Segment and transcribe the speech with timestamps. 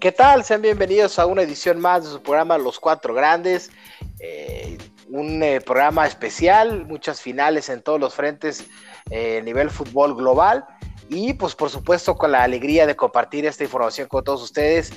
[0.00, 0.44] ¿Qué tal?
[0.44, 3.72] Sean bienvenidos a una edición más de su programa Los Cuatro Grandes.
[4.20, 4.78] Eh,
[5.08, 8.68] un eh, programa especial, muchas finales en todos los frentes
[9.10, 10.64] eh, nivel fútbol global.
[11.10, 14.92] Y pues por supuesto con la alegría de compartir esta información con todos ustedes.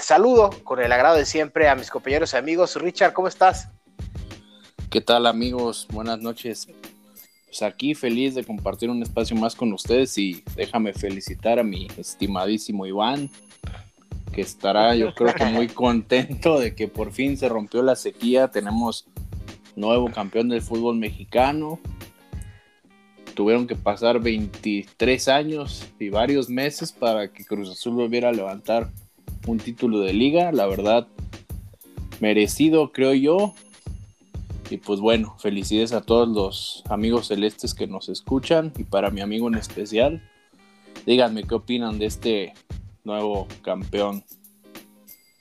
[0.00, 2.76] saludo con el agrado de siempre a mis compañeros y amigos.
[2.76, 3.68] Richard, ¿cómo estás?
[4.88, 5.86] ¿Qué tal amigos?
[5.90, 6.68] Buenas noches.
[7.44, 11.86] Pues aquí feliz de compartir un espacio más con ustedes y déjame felicitar a mi
[11.98, 13.28] estimadísimo Iván,
[14.32, 18.48] que estará yo creo que muy contento de que por fin se rompió la sequía,
[18.48, 19.06] tenemos
[19.76, 21.78] nuevo campeón del fútbol mexicano.
[23.34, 28.90] Tuvieron que pasar 23 años y varios meses para que Cruz Azul volviera a levantar
[29.46, 31.06] un título de liga, la verdad
[32.22, 33.54] merecido creo yo.
[34.70, 39.20] Y pues bueno, felicidades a todos los amigos celestes que nos escuchan y para mi
[39.20, 40.22] amigo en especial.
[41.04, 42.54] Díganme qué opinan de este
[43.04, 44.24] nuevo campeón.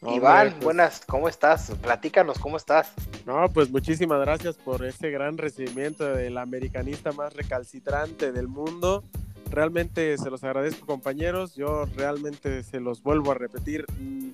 [0.02, 1.72] Iván, pues, buenas, ¿cómo estás?
[1.80, 2.92] Platícanos, ¿cómo estás?
[3.28, 9.04] No, pues muchísimas gracias por ese gran recibimiento del americanista más recalcitrante del mundo.
[9.52, 11.54] Realmente se los agradezco, compañeros.
[11.54, 13.86] Yo realmente se los vuelvo a repetir.
[14.00, 14.30] Mm,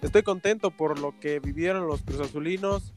[0.00, 2.94] estoy contento por lo que vivieron los cruzazulinos,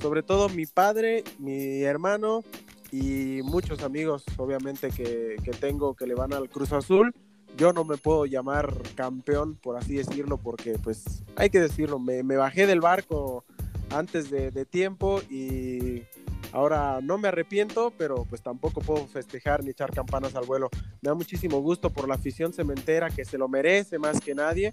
[0.00, 2.42] sobre todo mi padre, mi hermano
[2.90, 7.14] y muchos amigos, obviamente, que, que tengo que le van al Cruz Azul
[7.56, 12.22] yo no me puedo llamar campeón, por así decirlo, porque pues hay que decirlo, me,
[12.22, 13.44] bajé del barco
[13.90, 16.04] antes de, tiempo y
[16.52, 20.70] ahora no me arrepiento, pero pues tampoco puedo festejar ni echar campanas al vuelo.
[21.02, 24.72] Me da muchísimo gusto por la afición cementera que se lo merece más que nadie,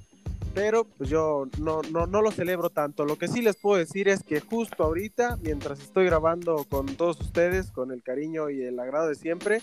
[0.54, 3.06] pero pues yo no, no, no lo celebro tanto.
[3.06, 7.20] Lo que sí les puedo decir es que justo ahorita, mientras estoy grabando con todos
[7.20, 9.62] ustedes, con el cariño y el agrado de siempre,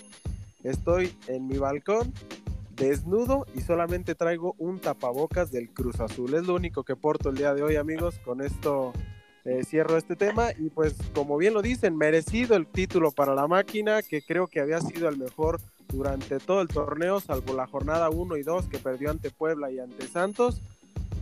[0.63, 2.13] estoy en mi balcón
[2.77, 6.35] desnudo y solamente traigo un tapabocas del Cruz Azul.
[6.35, 8.19] Es lo único que porto el día de hoy, amigos.
[8.25, 8.93] Con esto
[9.45, 13.47] eh, cierro este tema y pues como bien lo dicen, merecido el título para la
[13.47, 18.11] máquina, que creo que había sido el mejor durante todo el torneo, salvo la jornada
[18.11, 20.61] 1 y 2 que perdió ante Puebla y ante Santos.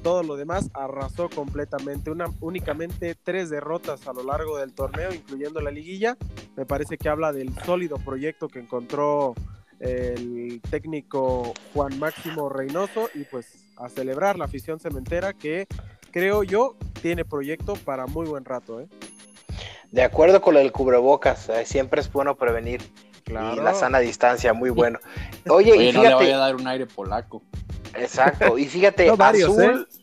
[0.03, 2.11] Todo lo demás arrasó completamente.
[2.41, 6.17] Únicamente tres derrotas a lo largo del torneo, incluyendo la liguilla.
[6.57, 9.35] Me parece que habla del sólido proyecto que encontró
[9.83, 15.67] el técnico Juan Máximo Reynoso y pues a celebrar la afición cementera que
[16.13, 18.81] creo yo tiene proyecto para muy buen rato.
[18.81, 18.87] ¿eh?
[19.91, 22.81] De acuerdo con el cubrebocas, eh, siempre es bueno prevenir.
[23.29, 24.99] Y la sana distancia, muy bueno.
[25.49, 27.43] Oye, y fíjate, no le voy a dar un aire polaco.
[27.95, 30.03] Exacto, y fíjate, azul, ¿eh?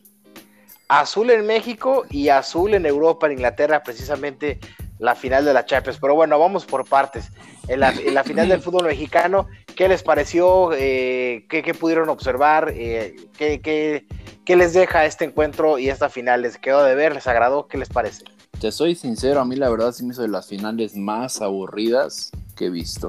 [0.88, 4.58] azul en México y azul en Europa, en Inglaterra, precisamente
[5.00, 5.98] la final de la Champions.
[6.00, 7.32] Pero bueno, vamos por partes.
[7.66, 10.72] En la, final del fútbol mexicano, ¿qué les pareció?
[10.74, 12.72] Eh, ¿qué, pudieron observar?
[12.76, 14.04] Eh, ¿qué,
[14.46, 16.42] les deja este encuentro y esta final?
[16.42, 17.14] ¿Les quedó de ver?
[17.14, 17.66] ¿Les agradó?
[17.66, 18.24] ¿Qué les parece?
[18.60, 22.30] Te soy sincero, a mí la verdad sí me hizo de las finales más aburridas
[22.56, 23.08] que he visto.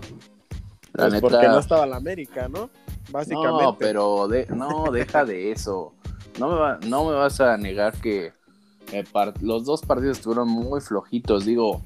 [0.94, 2.69] La pues porque no estaba la América, ¿no?
[3.09, 3.63] Básicamente.
[3.63, 5.94] No, pero no, deja de eso.
[6.40, 8.31] No me, no me vas a negar que
[8.91, 9.03] eh,
[9.41, 11.46] los dos partidos estuvieron muy flojitos.
[11.46, 11.81] Digo,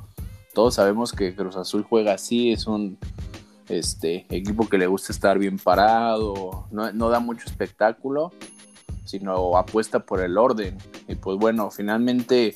[0.53, 2.97] todos sabemos que Cruz Azul juega así, es un
[3.69, 8.31] este, equipo que le gusta estar bien parado, no, da mucho espectáculo,
[9.05, 10.77] sino apuesta por el orden.
[11.07, 12.55] Y pues bueno, finalmente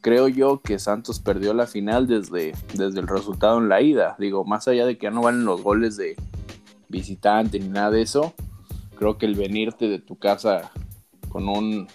[0.00, 4.16] creo yo que Santos perdió la final desde, desde el resultado en la ida.
[4.18, 6.16] Digo, más allá de que ya no valen los goles de
[6.88, 8.32] visitante ni nada de eso,
[8.96, 10.70] creo que el venirte de tu casa
[11.28, 11.88] con un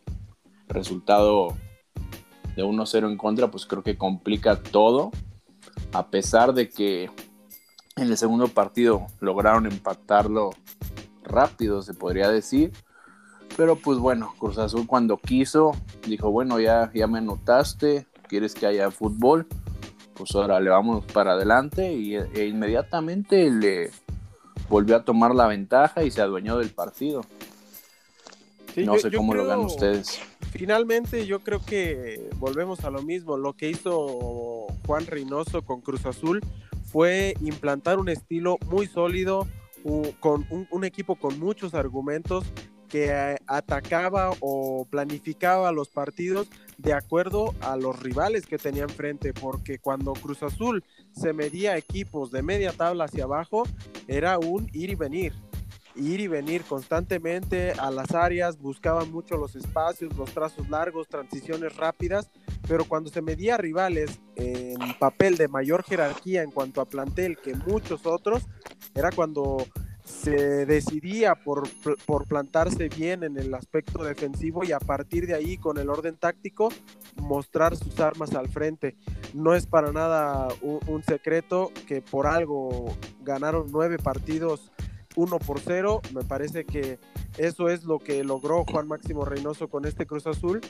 [0.67, 1.55] resultado
[2.55, 5.11] de 1-0 en contra, pues creo que complica todo,
[5.93, 7.09] a pesar de que
[7.95, 10.51] en el segundo partido lograron empatarlo
[11.23, 12.71] rápido, se podría decir.
[13.57, 15.73] Pero pues bueno, Cruz Azul cuando quiso,
[16.07, 19.47] dijo, bueno, ya, ya me anotaste, quieres que haya fútbol,
[20.13, 23.91] pues ahora le vamos para adelante y e inmediatamente le
[24.69, 27.23] volvió a tomar la ventaja y se adueñó del partido
[28.77, 30.19] no sé cómo lo ganan ustedes.
[30.51, 33.37] Finalmente, yo creo que volvemos a lo mismo.
[33.37, 36.41] Lo que hizo Juan Reynoso con Cruz Azul
[36.91, 39.47] fue implantar un estilo muy sólido,
[40.19, 42.43] con un, equipo con muchos argumentos
[42.89, 49.33] que eh, atacaba o planificaba los partidos de acuerdo a los rivales que tenía enfrente,
[49.33, 50.83] porque cuando Cruz Azul
[51.13, 53.63] se medía equipos de media tabla hacia abajo,
[54.07, 55.33] era un ir y venir
[55.95, 61.75] ir y venir constantemente a las áreas, buscaban mucho los espacios, los trazos largos, transiciones
[61.75, 62.29] rápidas,
[62.67, 67.55] pero cuando se medía rivales en papel de mayor jerarquía en cuanto a plantel que
[67.55, 68.43] muchos otros,
[68.93, 69.65] era cuando
[70.03, 71.67] se decidía por,
[72.05, 76.17] por, plantarse bien en el aspecto defensivo y a partir de ahí con el orden
[76.17, 76.69] táctico
[77.15, 78.95] mostrar sus armas al frente.
[79.33, 84.71] No es para nada un, secreto que por algo ganaron nueve partidos
[85.15, 86.01] uno por cero.
[86.13, 86.99] Me parece que
[87.37, 90.61] eso es lo que logró Juan Máximo Reynoso con este Cruz Azul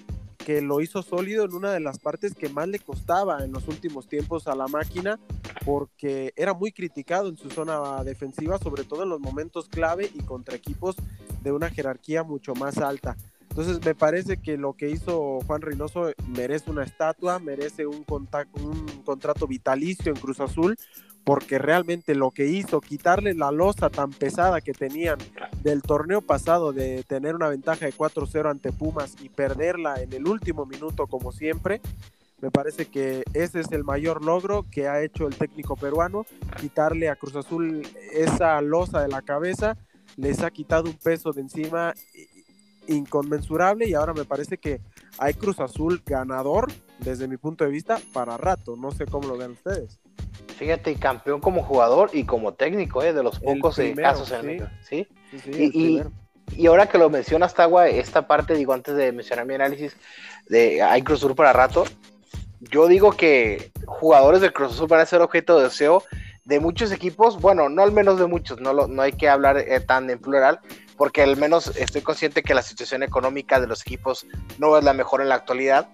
[0.41, 3.67] que lo hizo sólido en una de las partes que más le costaba en los
[3.67, 5.19] últimos tiempos a la máquina,
[5.65, 10.23] porque era muy criticado en su zona defensiva, sobre todo en los momentos clave y
[10.23, 10.95] contra equipos
[11.43, 13.15] de una jerarquía mucho más alta.
[13.49, 18.85] Entonces me parece que lo que hizo Juan Reynoso merece una estatua, merece un, un
[19.03, 20.77] contrato vitalicio en Cruz Azul,
[21.23, 25.19] porque realmente lo que hizo, quitarle la losa tan pesada que tenían
[25.61, 30.27] del torneo pasado de tener una ventaja de 4-0 ante Pumas y perderla en el
[30.27, 31.81] último minuto como siempre,
[32.41, 36.25] me parece que ese es el mayor logro que ha hecho el técnico peruano,
[36.59, 39.77] quitarle a Cruz Azul esa losa de la cabeza,
[40.17, 41.93] les ha quitado un peso de encima
[42.87, 44.81] inconmensurable y ahora me parece que
[45.19, 49.37] hay Cruz Azul ganador desde mi punto de vista para rato, no sé cómo lo
[49.37, 49.99] ven ustedes.
[50.61, 53.13] Fíjate, campeón como jugador y como técnico, ¿eh?
[53.13, 55.07] de los pocos eh, casos en ¿sí?
[55.57, 56.03] y,
[56.55, 59.97] y, ahora que lo mencionas, Tagua, esta parte, digo, antes de mencionar mi análisis
[60.49, 61.85] de hay Cruz Azul para rato,
[62.59, 66.03] yo digo que jugadores de Cruz Azul van a ser objeto de deseo
[66.45, 69.57] de muchos equipos, bueno, no al menos de muchos, no, lo, no hay que hablar
[69.57, 70.59] eh, tan en plural,
[70.95, 74.27] porque al menos estoy consciente que la situación económica de los equipos
[74.59, 75.89] no es la mejor en la actualidad,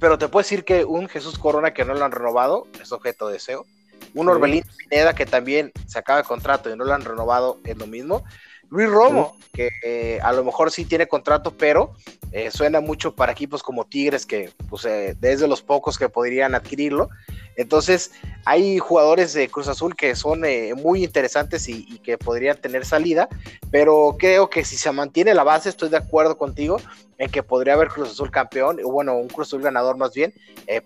[0.00, 3.26] pero te puedo decir que un Jesús Corona que no lo han renovado es objeto
[3.26, 3.66] de deseo.
[4.14, 7.76] Un Orbelín Pineda que también se acaba de contrato y no lo han renovado es
[7.76, 8.24] lo mismo.
[8.70, 11.92] Luis Romo, que eh, a lo mejor sí tiene contrato, pero
[12.30, 16.54] eh, suena mucho para equipos como Tigres, que pues, eh, desde los pocos que podrían
[16.54, 17.10] adquirirlo.
[17.60, 18.12] Entonces,
[18.44, 20.42] hay jugadores de Cruz Azul que son
[20.76, 23.28] muy interesantes y, y, que podrían tener salida,
[23.70, 26.78] pero creo que si se mantiene la base, estoy de acuerdo contigo
[27.18, 30.32] en que podría haber Cruz Azul campeón, o bueno, un Cruz Azul ganador más bien,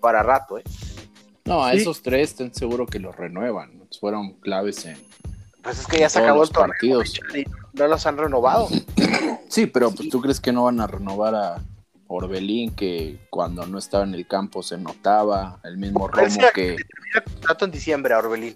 [0.01, 0.59] para rato.
[1.45, 4.97] No, a esos tres estén seguro que los renuevan, fueron claves en
[5.65, 7.01] pues es que ya se acabó el torneo
[7.33, 7.43] y
[7.73, 8.69] no los han renovado.
[9.49, 11.63] Sí, pero pues tú crees que no van a renovar a
[12.07, 16.77] Orbelín, que cuando no estaba en el campo se notaba, el mismo Romo que...
[17.41, 18.55] Trato en diciembre a Orbelín.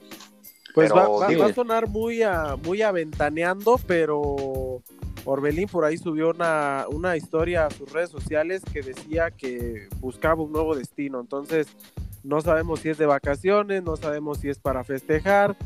[0.73, 4.81] Pues va, a sonar muy, a, muy aventaneando, pero
[5.25, 10.43] Orbelín por ahí subió una, una historia a sus redes sociales que decía que buscaba
[10.43, 11.19] un nuevo destino.
[11.19, 11.67] Entonces,
[12.23, 15.57] no sabemos si es de vacaciones, no sabemos si es para festejar,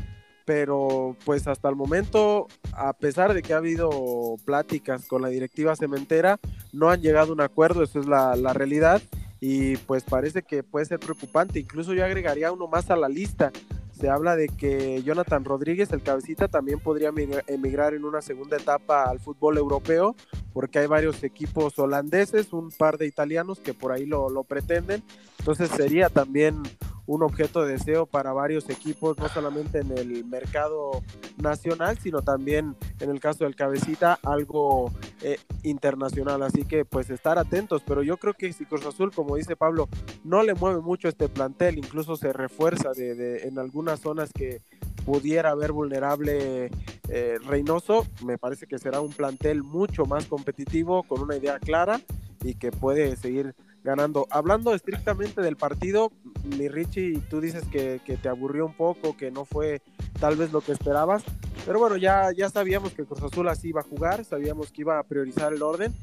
[0.44, 5.76] pero pues hasta el momento, a pesar de que ha habido pláticas con la directiva
[5.76, 6.38] cementera,
[6.72, 9.02] no han llegado a un acuerdo, eso es la, realidad,
[9.40, 13.52] y pues parece que puede ser preocupante, incluso yo agregaría uno más a la lista,
[13.98, 17.12] se habla de que Jonathan Rodríguez, el cabecita, también podría
[17.46, 20.16] emigrar en una segunda etapa al fútbol europeo,
[20.52, 25.02] porque hay varios equipos holandeses, un par de italianos que por ahí lo, lo pretenden.
[25.44, 26.62] Entonces sería también
[27.04, 31.02] un objeto de deseo para varios equipos, no solamente en el mercado
[31.36, 36.42] nacional, sino también en el caso del cabecita, algo eh, internacional.
[36.44, 39.90] Así que pues estar atentos, pero yo creo que si Cruz Azul, como dice Pablo,
[40.24, 44.62] no le mueve mucho este plantel, incluso se refuerza de, en algunas zonas que
[45.04, 46.70] pudiera haber vulnerable
[47.10, 52.00] eh, Reynoso, me parece que será un plantel mucho más competitivo, con una idea clara
[52.42, 53.54] y que puede seguir
[53.84, 54.26] ganando.
[54.30, 56.10] Hablando estrictamente del partido,
[56.44, 59.82] mi Richie, tú dices que, te aburrió un poco, que no fue
[60.18, 61.22] tal vez lo que esperabas,
[61.66, 64.98] pero bueno, ya, ya sabíamos que Cruz Azul así iba a jugar, sabíamos que iba
[64.98, 65.94] a priorizar el orden.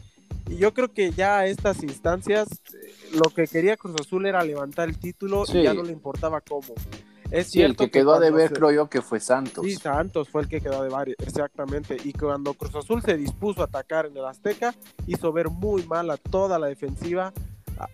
[0.47, 4.43] Y yo creo que ya a estas instancias eh, lo que quería Cruz Azul era
[4.43, 6.73] levantar el título y ya no le importaba cómo.
[7.31, 9.65] Es cierto el que, quedó de ver, creo yo, que fue Santos.
[9.65, 11.95] Sí, Santos fue el que quedó de ver, exactamente.
[12.03, 14.75] Y cuando Cruz Azul se dispuso a atacar en el Azteca,
[15.07, 17.31] hizo ver muy mal a toda la defensiva,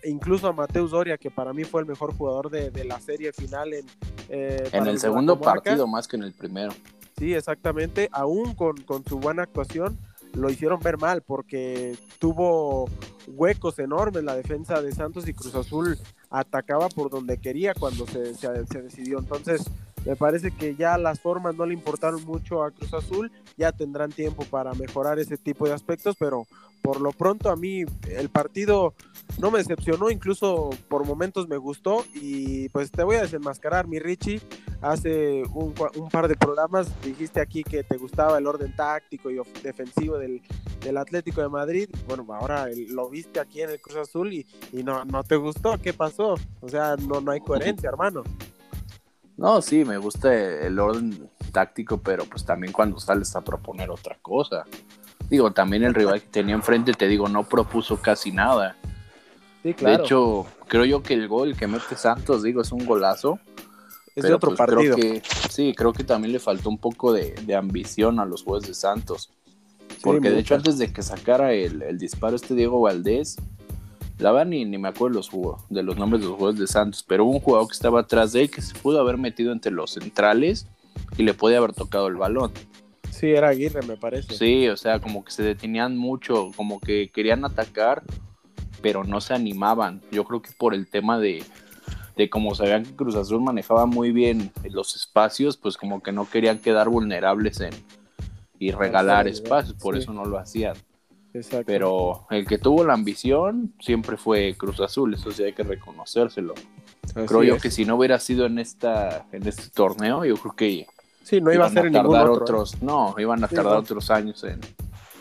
[0.04, 3.72] incluso a Mateus Doria, que para mí fue el mejor jugador de, la serie final
[3.74, 3.86] en,
[4.28, 6.72] eh, en el segundo partido más que en el primero.
[7.18, 9.98] Sí, exactamente, aún con, con su buena actuación,
[10.34, 12.88] lo hicieron ver mal porque tuvo
[13.26, 15.98] huecos enormes la defensa de Santos y Cruz Azul
[16.30, 19.18] atacaba por donde quería cuando se, se, se decidió.
[19.18, 19.64] Entonces,
[20.04, 24.10] me parece que ya las formas no le importaron mucho a Cruz Azul, ya tendrán
[24.10, 26.46] tiempo para mejorar ese tipo de aspectos, pero
[26.82, 28.94] por lo pronto a mí el partido
[29.38, 33.98] no me decepcionó, incluso por momentos me gustó y pues te voy a desenmascarar, mi
[33.98, 34.40] Richie.
[34.80, 35.74] Hace un,
[36.10, 40.40] par de programas dijiste aquí que te gustaba el orden táctico y defensivo del,
[40.96, 41.88] Atlético de Madrid.
[42.06, 45.78] Bueno, ahora lo viste aquí en el Cruz Azul y, no, no te gustó.
[45.78, 46.36] ¿Qué pasó?
[46.60, 48.22] O sea, no, no hay coherencia, hermano.
[49.36, 54.18] No, sí, me gusta el orden táctico, pero pues también cuando sales a proponer otra
[54.20, 54.64] cosa.
[55.30, 58.76] Digo, también el rival que tenía enfrente, te digo, no propuso casi nada.
[59.62, 59.98] Sí, claro.
[59.98, 63.38] De hecho, creo yo que el gol que mete Santos, digo, es un golazo.
[64.16, 64.96] es de otro pues, creo partido.
[64.96, 68.66] que- sí, creo que también le faltó un poco de, de ambición a los juegos
[68.66, 69.30] de Santos.
[70.02, 73.36] Porque de hecho, antes de que sacara el, el disparo este Diego Valdés,
[74.18, 76.66] la verdad ni, ni me acuerdo los jugo- de los nombres de los juegos de
[76.68, 79.52] Santos, pero hubo un jugador que estaba atrás de él que se pudo haber metido
[79.52, 80.66] entre los centrales
[81.16, 82.52] y le podía haber tocado el balón.
[83.18, 84.34] Sí, era Aguirre, me parece.
[84.34, 88.04] Sí, o sea, como que se detenían mucho, como que querían atacar,
[88.80, 90.00] pero no se animaban.
[90.12, 91.42] Yo creo que por el tema de,
[92.16, 96.30] de como sabían que Cruz Azul manejaba muy bien los espacios, pues como que no
[96.30, 97.74] querían quedar vulnerables en
[98.60, 100.02] y regalar espacios, por sí.
[100.02, 100.76] eso no lo hacían.
[101.34, 101.66] Exacto.
[101.66, 106.54] Pero el que tuvo la ambición siempre fue Cruz Azul, eso sí hay que reconocérselo.
[107.14, 107.62] Así creo yo es.
[107.62, 110.86] que si no hubiera sido en esta en este torneo, yo creo que
[111.28, 112.40] Sí, no iba a ser en ningún tardar otro.
[112.40, 112.42] ¿eh?
[112.44, 113.80] otros, no, iban a Sí, tardar no.
[113.80, 114.60] otros años en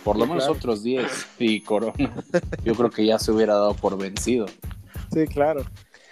[0.03, 0.57] por lo Sí, menos claro.
[0.57, 1.93] otros 10 y Corona.
[2.63, 4.45] Yo creo que ya se hubiera dado por vencido.
[5.13, 5.63] Sí, claro.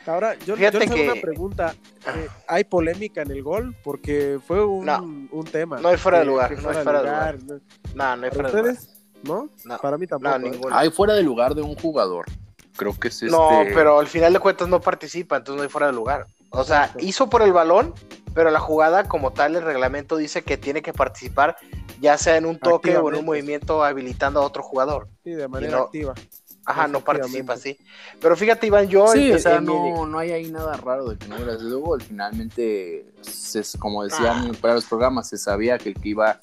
[0.05, 1.75] Ahora, yo, Fíjate que- una pregunta.
[2.07, 3.75] Eh, ¿Hay polémica en el gol?
[3.83, 5.01] Porque fue un, No.
[5.31, 5.79] un tema.
[5.79, 7.37] No hay fuera de lugar, no hay fuera de lugar.
[7.43, 7.53] ¿no?
[7.95, 8.73] No, no hay ¿Para fuera de lugar.
[8.73, 9.01] ustedes?
[9.23, 9.49] ¿No?
[9.63, 9.77] No.
[9.77, 10.37] Para mí tampoco.
[10.37, 10.49] No, ¿eh?
[10.51, 10.75] ninguno.
[10.75, 12.25] Hay fuera de lugar de un jugador.
[12.75, 13.27] Creo que es este.
[13.35, 16.27] No, pero al final de cuentas no participa, entonces no hay fuera de lugar.
[16.49, 17.05] O sea, Exacto.
[17.05, 17.93] hizo por el balón,
[18.35, 21.55] pero la jugada como tal, el reglamento dice que tiene que participar,
[21.99, 25.07] ya sea en un toque o en un movimiento habilitando a otro jugador.
[25.23, 26.13] Sí, de manera no- activa.
[26.67, 27.77] Ajá, no participa, sí.
[28.19, 29.07] Pero fíjate, Iván, yo...
[29.07, 31.79] Sí, o sea, mi- no, no hay ahí nada raro de que no hubiera sido
[31.79, 32.01] gol.
[32.01, 34.05] Finalmente, se- como Ah.
[34.05, 36.39] decían para los programas, se sabía que el que iba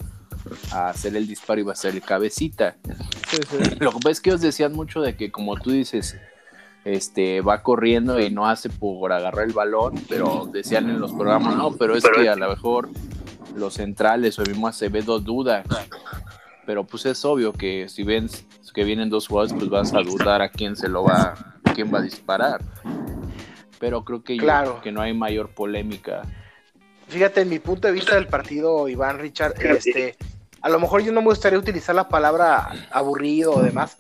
[0.72, 2.76] a hacer el disparo iba a ser el cabecita.
[3.28, 3.56] Sí, sí.
[3.80, 6.16] Lo que pasa es que ellos decían mucho de que, como tú dices,
[6.84, 11.56] este va corriendo y no hace por agarrar el balón, pero decían en los programas,
[11.56, 12.88] no, pero es que a lo mejor
[13.54, 15.62] los centrales o el mismo Acevedo duda.
[16.66, 18.28] Pero pues es obvio que si ven
[18.72, 21.34] que vienen dos jugadores, pues vas a dudar a quién se lo va,
[21.64, 22.62] a quién va a disparar.
[23.78, 24.80] Pero creo que, yo- Claro.
[24.80, 26.22] que no hay mayor polémica.
[27.08, 30.16] Fíjate, en mi punto de vista del partido, Iván Richard, este,
[30.62, 33.96] a lo mejor yo no me gustaría utilizar la palabra aburrido o demás,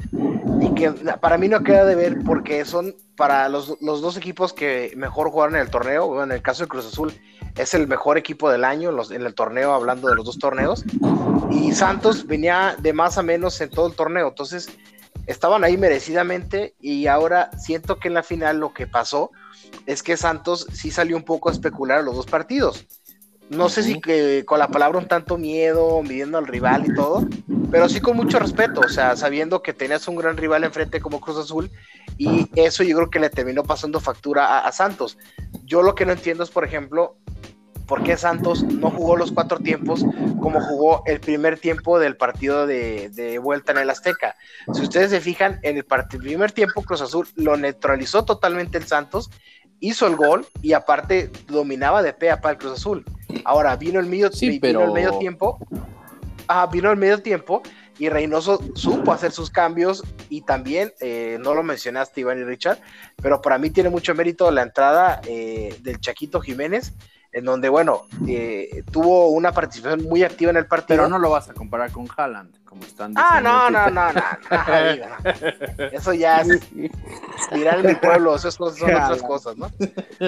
[1.20, 5.30] para mí no queda de ver porque son para los, los dos equipos que mejor
[5.30, 7.12] jugaron en el torneo, en el caso de Cruz Azul
[7.56, 10.84] es el mejor equipo del año en, el torneo, hablando de los dos torneos,
[11.50, 14.70] y Santos venía de más a menos en todo el torneo, entonces
[15.26, 19.30] estaban ahí merecidamente y ahora siento que en la final lo que pasó
[19.86, 22.86] es que Santos sí salió un poco a especular los dos partidos.
[23.52, 27.26] No sé si que con la palabra un tanto miedo, midiendo al rival y todo,
[27.70, 31.20] pero sí con mucho respeto, o sea, sabiendo que tenías un gran rival enfrente como
[31.20, 31.70] Cruz Azul
[32.16, 35.18] y eso yo creo que le terminó pasando factura a, a Santos.
[35.64, 37.16] Yo lo que no entiendo es, por ejemplo,
[37.86, 40.04] por qué Santos no jugó los cuatro tiempos
[40.40, 44.36] como jugó el primer tiempo del partido de, de vuelta en el Azteca.
[44.72, 49.30] Si ustedes se fijan, en el, primer tiempo Cruz Azul lo neutralizó totalmente el Santos,
[49.82, 53.04] hizo el gol y aparte dominaba de pe a pa el Cruz Azul.
[53.44, 55.58] Ahora vino el medio, Sí, vino el medio tiempo,
[56.48, 57.62] ah, vino el medio tiempo
[57.98, 62.78] y Reynoso supo hacer sus cambios y también, eh, no lo mencionaste Iván y Richard,
[63.20, 66.94] pero para mí tiene mucho mérito la entrada eh, del Chaquito Jiménez,
[67.32, 70.98] en donde, bueno, eh, tuvo una participación muy activa en el partido.
[70.98, 73.50] Pero no lo vas a comparar con Haaland, como están Ah, diciendo.
[73.50, 75.06] no, no, no, no, no, amigo,
[75.78, 75.84] no.
[75.92, 76.48] Eso ya es
[77.50, 79.70] en mi pueblo, eso es- son otras cosas, ¿no?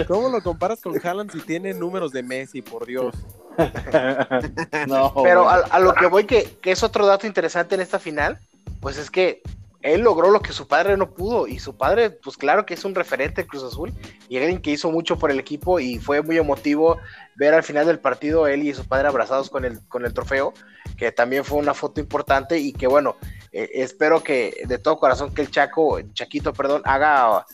[0.06, 3.14] ¿Cómo lo comparas con Haaland si tiene números de Messi, por Dios?
[4.86, 7.98] No, Pero a, a lo que voy, que, que es otro dato interesante en esta
[7.98, 8.38] final,
[8.80, 9.40] pues es que
[9.80, 12.84] él logró lo que su padre no pudo, y su padre, pues claro que es
[12.84, 13.92] un referente de Cruz Azul,
[14.28, 16.98] y alguien que hizo mucho por el equipo, y fue muy emotivo
[17.36, 20.52] ver al final del partido él y su padre abrazados con el, con el trofeo,
[20.96, 23.16] que también fue una foto importante, y que bueno,
[23.52, 27.44] eh, espero que de todo corazón que el Chaco, Chaquito, perdón, haga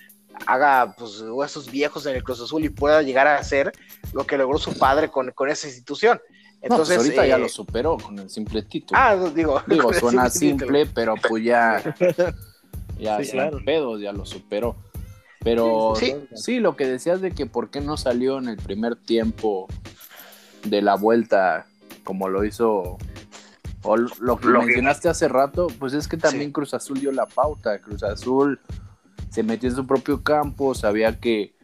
[0.46, 3.72] haga pues huesos viejos en el Cruz Azul y pueda llegar a hacer
[4.12, 6.20] lo que logró su padre con, con esa institución.
[6.62, 9.00] No, pues Entonces, ahorita ya eh, lo superó con el simple título.
[9.00, 11.82] Ah, digo, Digo, suena simple simple, pero pues ya,
[12.98, 13.60] ya Sí, claro.
[13.64, 14.76] pedos, ya lo superó.
[15.42, 18.96] Pero Sí, sí, lo que decías de que por qué no salió en el primer
[18.96, 19.66] tiempo
[20.64, 21.66] de la vuelta
[22.04, 22.98] como lo hizo,
[23.82, 26.52] o lo que Lo que- mencionaste hace rato, pues es que también Sí.
[26.52, 27.78] Cruz Azul dio la pauta.
[27.80, 28.60] Cruz Azul
[29.30, 31.54] se metió en su propio campo, sabía que,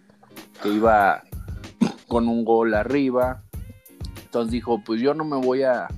[0.62, 1.22] que iba
[2.08, 3.42] con un gol arriba.
[4.24, 5.88] Entonces dijo, pues yo no me voy a,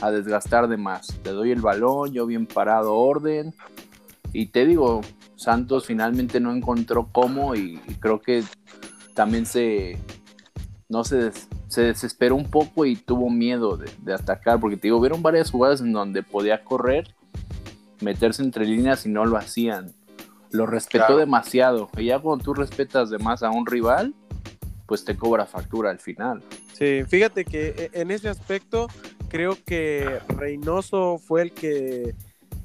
[0.00, 1.08] a desgastar de más.
[1.22, 3.54] Te doy el balón, yo bien parado, orden.
[4.32, 5.00] Y te digo,
[5.36, 8.44] Santos finalmente no encontró cómo y, y creo que
[9.14, 9.98] también se,
[10.88, 15.00] no se, des- se desesperó un poco y tuvo miedo de, atacar, porque te digo,
[15.00, 17.14] vieron varias jugadas en donde podía correr,
[18.00, 19.92] meterse entre líneas y no lo hacían.
[20.50, 21.90] Lo respetó demasiado.
[21.96, 24.14] Y ya cuando tú respetas de más a un rival,
[24.86, 26.42] pues te cobra factura al final.
[26.74, 28.86] Sí, fíjate que e, en ese aspecto
[29.28, 32.14] creo que Reynoso fue el que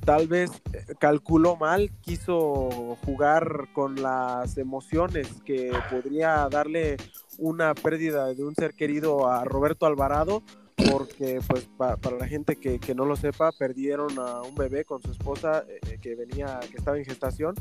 [0.10, 6.98] tal vez eh, calculó mal, quiso jugar con las emociones que podría darle
[7.38, 10.42] una pérdida de un ser querido a Roberto Alvarado,
[10.90, 15.12] porque pues para la gente que, no lo sepa, perdieron a un bebé con su
[15.12, 17.54] esposa eh, eh, que venía, que estaba en gestación.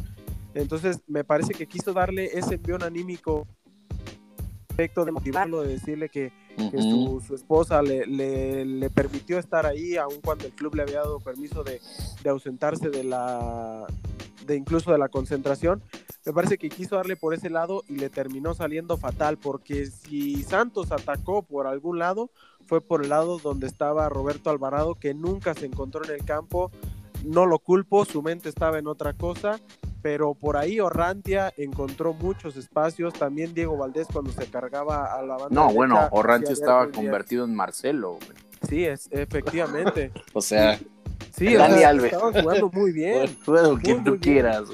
[0.55, 3.47] Entonces me parece que quiso darle ese envión anímico
[4.79, 6.33] de motivarlo, de decirle que,
[6.71, 11.65] su, esposa le, le, permitió estar ahí, aun cuando el club le había dado permiso
[11.65, 11.81] de,
[12.23, 13.87] de ausentarse de la
[14.47, 15.83] de incluso de la concentración.
[16.27, 20.43] Me parece que quiso darle por ese lado y le terminó saliendo fatal, porque si
[20.43, 22.31] Santos atacó por algún lado,
[22.67, 26.71] fue por el lado donde estaba Roberto Alvarado, que nunca se encontró en el campo.
[27.25, 29.61] No lo culpo, su mente estaba en otra cosa
[30.03, 35.37] pero por ahí Orrantia encontró muchos espacios, también Diego Valdés cuando se cargaba a la
[35.37, 35.49] banda.
[35.51, 38.19] No, bueno, Orrantia estaba convertido en Marcelo.
[38.69, 40.13] Sí, es, efectivamente.
[40.33, 40.79] o sea,
[41.37, 42.13] sí, Dani Alves.
[42.13, 43.37] estaban jugando muy bien.
[43.45, 44.65] Juego quien tú quieras.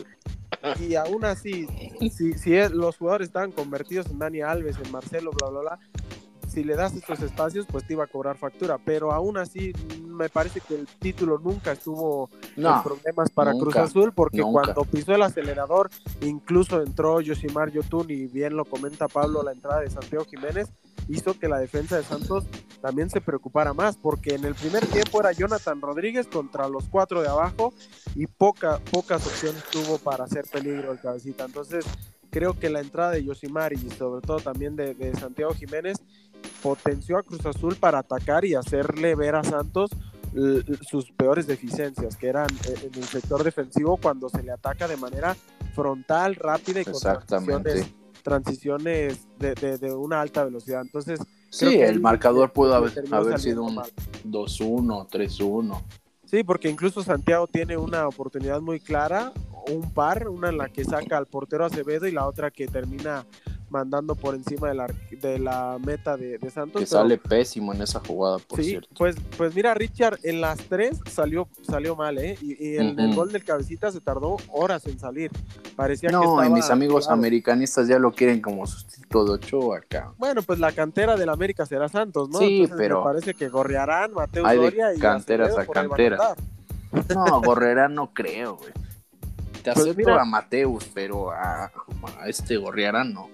[0.81, 1.67] Y aún así,
[2.11, 5.79] si, si los jugadores estaban convertidos en Dani Alves, en Marcelo, bla, bla, bla,
[6.55, 8.79] si le das estos espacios, pues te iba a cobrar factura.
[8.79, 9.73] Pero aún así,
[10.07, 15.15] me parece que el título nunca estuvo en problemas para Cruz Azul, porque cuando pisó
[15.15, 15.91] el acelerador,
[16.23, 20.69] incluso entró Yosimar Yotun, y bien lo comenta Pablo, la entrada de Santiago Jiménez,
[21.09, 22.45] hizo que la defensa de Santos
[22.81, 27.21] también se preocupara más, porque en el primer tiempo era Jonathan Rodríguez contra los cuatro
[27.23, 27.75] de abajo
[28.15, 31.45] y poca, pocas opciones tuvo para hacer peligro el cabecita.
[31.45, 31.85] Entonces,
[32.35, 35.99] creo que la entrada de Yosimar y sobre todo también de Santiago Jiménez
[36.61, 39.91] potenció a Cruz Azul para atacar y hacerle ver a Santos
[40.91, 44.97] sus peores deficiencias, que eran eh, en el sector defensivo cuando se le ataca de
[44.97, 45.37] manera
[45.77, 46.95] frontal, rápida y con
[48.25, 50.81] transiciones, de, una alta velocidad.
[50.81, 52.91] Entonces, sí, el marcador pudo haber,
[53.39, 55.83] sido un 2-1, 3-1.
[56.25, 59.33] Sí, porque incluso Santiago tiene una oportunidad muy clara,
[59.71, 63.25] un par, una en la que saca al portero Acevedo y la otra que termina
[63.75, 66.81] mandando por encima de la, de la meta de, Santos.
[66.81, 71.01] Que sale pésimo en esa jugada, por sí, Pues, pues mira, Richard, en las tres
[71.11, 72.39] salió, salió mal, ¿eh?
[72.41, 75.33] Y, el, el, gol del cabecita se tardó horas en salir.
[75.75, 79.79] Parecía no, que estaba, y mis amigos americanistas ya lo quieren como sustituto de Ochoa
[79.79, 80.13] acá.
[80.19, 82.39] Bueno, pues la cantera del América será Santos, ¿no?
[82.39, 82.99] Sí, pero.
[82.99, 85.01] Me parece que Gorriarán, Mateo Doria y.
[85.01, 86.21] Canteras a canteras.
[87.13, 88.84] No, Gorriarán no creo, güey.
[89.65, 91.73] Te pues acepto a Mateus, pero a,
[92.21, 93.31] a este Gorriarán no.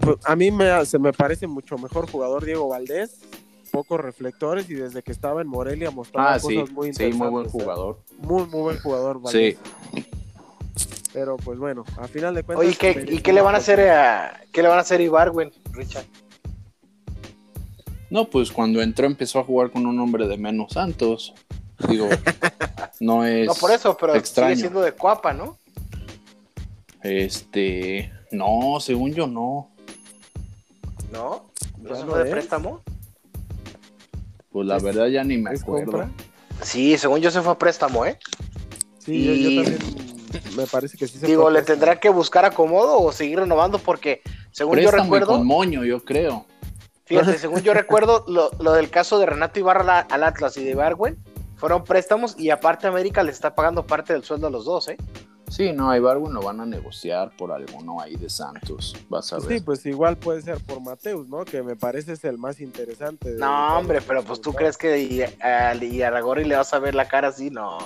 [0.00, 3.20] Pues, a mí me, se me parece mucho mejor jugador Diego Valdés,
[3.70, 7.12] pocos reflectores y desde que estaba en Morelia mostraba ah, cosas muy interesantes.
[7.12, 7.50] Sí, muy buen ¿eh?
[7.50, 7.98] jugador.
[8.16, 9.58] Muy, muy buen jugador Valdés.
[9.92, 10.06] Sí.
[11.12, 12.66] Pero pues bueno, a final de cuentas.
[12.66, 15.04] Oye, ¿qué, ¿y qué le van a hacer a qué le van a hacer a
[15.04, 16.06] Ibarwen, Richard?
[18.08, 21.34] No, pues cuando entró empezó a jugar con un hombre de menos Santos.
[21.90, 22.08] Digo,
[23.00, 23.46] no es.
[23.48, 24.54] No, por eso, pero extraño.
[24.54, 25.58] sigue siendo de Cuapa, ¿no?
[27.04, 28.10] Este.
[28.32, 29.70] No, según yo no.
[31.12, 31.50] ¿No?
[31.78, 32.80] ¿No se fue de préstamo?
[34.50, 36.08] Pues la verdad ya ni me acuerdo.
[36.62, 38.18] Sí, según yo se fue a préstamo, ¿eh?
[38.98, 39.82] Sí, yo, también
[40.56, 43.78] me parece que sí se Digo, ¿le tendrá que buscar acomodo o seguir renovando?
[43.78, 45.26] Porque según yo recuerdo...
[45.26, 46.46] con moño, yo creo.
[47.04, 51.18] Fíjate, según yo recuerdo, lo, del caso de Renato Ibarra al Atlas y de Ibargüen
[51.56, 54.96] fueron préstamos y aparte América le está pagando parte del sueldo a los dos, ¿eh?
[55.48, 59.38] Sí, no, a Ibargüen lo van a negociar por alguno ahí de Santos, vas a
[59.38, 59.48] ver.
[59.48, 61.44] Sí, pues igual puede ser por Mateus, ¿no?
[61.44, 63.32] Que me parece es el más interesante.
[63.38, 65.98] no, hombre, pero pues tú crees que y, a, y
[66.44, 67.78] le vas a ver la cara así, no.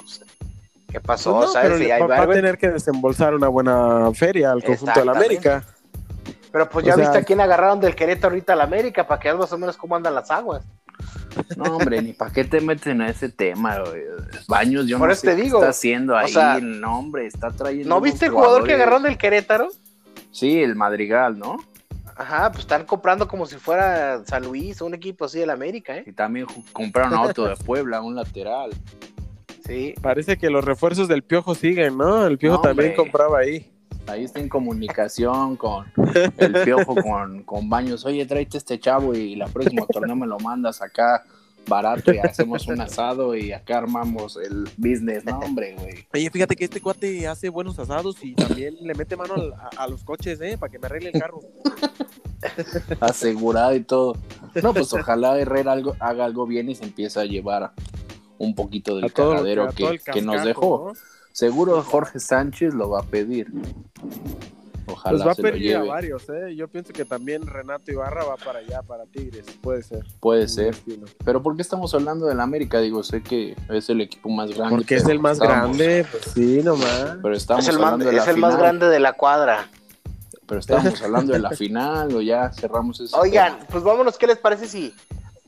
[0.91, 1.37] ¿Qué pasó?
[1.37, 5.65] Pues va, a tener que desembolsar una buena feria al conjunto de la América.
[6.51, 9.29] Pero pues ya viste a quién agarraron del Querétaro ahorita a la América para que
[9.29, 10.65] veas más o menos cómo andan las aguas.
[11.57, 13.83] No, hombre, ni para qué te meten a ese tema,
[14.47, 16.33] Baños, yo no sé qué está haciendo ahí.
[16.63, 17.89] no, hombre, está trayendo.
[17.89, 19.69] ¿No viste el jugador que agarraron del Querétaro?
[20.31, 21.57] Sí, el Madrigal, ¿no?
[22.17, 26.05] Ajá, pues están comprando como si fuera San Luis, un equipo así del América, ¿eh?
[26.07, 28.71] Y también compraron a otro de Puebla, un lateral.
[29.65, 29.95] Sí.
[30.03, 32.27] Parece que los refuerzos del Piojo siguen, ¿no?
[32.27, 33.71] El Piojo también compraba ahí
[34.09, 35.87] ahí está en comunicación con
[36.39, 38.05] el piojo, con, con Baños.
[38.05, 41.25] Oye, tráete este chavo y la próxima torneo me lo mandas acá
[41.69, 46.07] barato y hacemos un asado y acá armamos el business, no hombre, güey.
[46.13, 49.35] Oye, fíjate que este cuate hace buenos asados y también le mete mano
[49.77, 50.57] a, los coches, ¿eh?
[50.59, 51.41] Para que me arregle el carro.
[53.01, 54.17] asegurada y todo.
[54.63, 57.73] No, pues ojalá Herrera algo, haga algo bien y se empiece a llevar
[58.39, 60.95] un poquito del cagadero que, que, nos dejó.
[61.33, 63.53] Seguro Jorge Sánchez lo va a pedir.
[64.91, 66.55] Ojalá pues va a pedir a varios, ¿eh?
[66.57, 70.07] Yo pienso que también Renato Ibarra va para allá, para Tigres, puede ser.
[70.21, 70.75] Puede ser.
[71.25, 72.81] Pero ¿por qué estamos hablando del América?
[72.81, 74.77] Digo, sé que es el equipo más grande.
[74.77, 77.19] Porque es el más grande, pues sí, nomás.
[77.23, 79.69] Pero estamos es el, hablando más, de es el más grande de la cuadra.
[80.47, 83.19] Pero estamos hablando de la final o ya cerramos eso.
[83.19, 84.95] Oigan, pues vámonos, ¿qué les parece si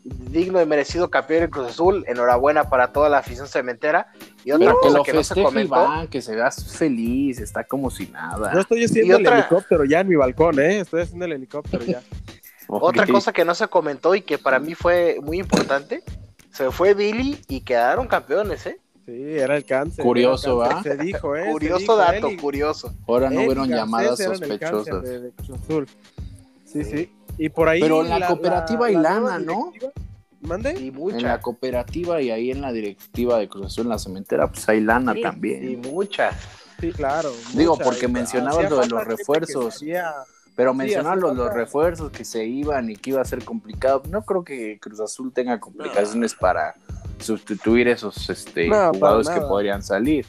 [0.04, 2.04] digno y merecido campeón del Cruz Azul.
[2.06, 4.12] Enhorabuena para toda la afición cementera.
[4.44, 5.88] Y otra cosa que, no se comentó.
[6.10, 8.52] que se vea feliz, está como si nada.
[8.52, 10.80] Yo estoy haciendo el helicóptero ya en mi balcón, ¿eh?
[10.80, 12.02] Estoy haciendo el helicóptero ya.
[12.68, 16.04] Otra cosa que no se comentó y que para mí fue muy importante,
[16.52, 18.80] se fue Billy y quedaron campeones, ¿eh?
[19.06, 20.04] Sí, era el cáncer.
[20.04, 20.82] Curioso, ¿va?
[20.82, 21.46] Se dijo, ¿eh?
[21.50, 22.94] Curioso dato, curioso.
[23.08, 25.04] Ahora no hubieron llamadas sospechosas.
[26.64, 27.12] sí, sí.
[27.40, 27.80] Y por ahí.
[27.80, 29.72] Pero en la, cooperativa hay lana, ¿no?
[30.42, 30.78] ¿Mande?
[30.78, 31.16] Y mucha.
[31.16, 34.68] En la cooperativa y ahí en la directiva de Cruz Azul en la cementera, pues
[34.68, 35.70] hay lana también.
[35.70, 36.32] Y mucha.
[36.78, 37.32] Sí, claro.
[37.54, 39.82] Digo, porque mencionabas lo de los refuerzos.
[40.54, 44.02] Pero mencionar los, refuerzos que se iban y que iba a ser complicado.
[44.10, 46.74] No creo que Cruz Azul tenga complicaciones para
[47.18, 50.26] sustituir esos este, jugadores que podrían salir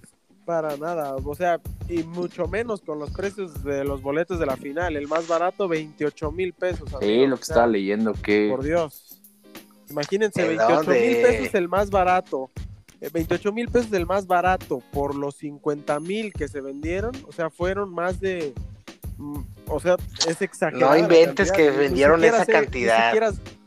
[0.52, 4.58] para nada, o sea, y mucho menos con los precios de los boletos de la
[4.58, 4.98] final.
[4.98, 6.90] El más barato, 28 mil pesos.
[7.00, 8.50] Sí, lo que estaba leyendo que...
[8.50, 9.22] Por Dios.
[9.90, 12.50] Imagínense, 28 mil pesos el más barato.
[13.14, 17.14] 28 eh, mil pesos el más barato por los 50 mil que se vendieron.
[17.30, 18.54] O sea, fueron más de...
[19.20, 19.96] Mm, o sea,
[20.28, 20.92] es exagerado.
[20.92, 23.14] No inventes que vendieron esa cantidad.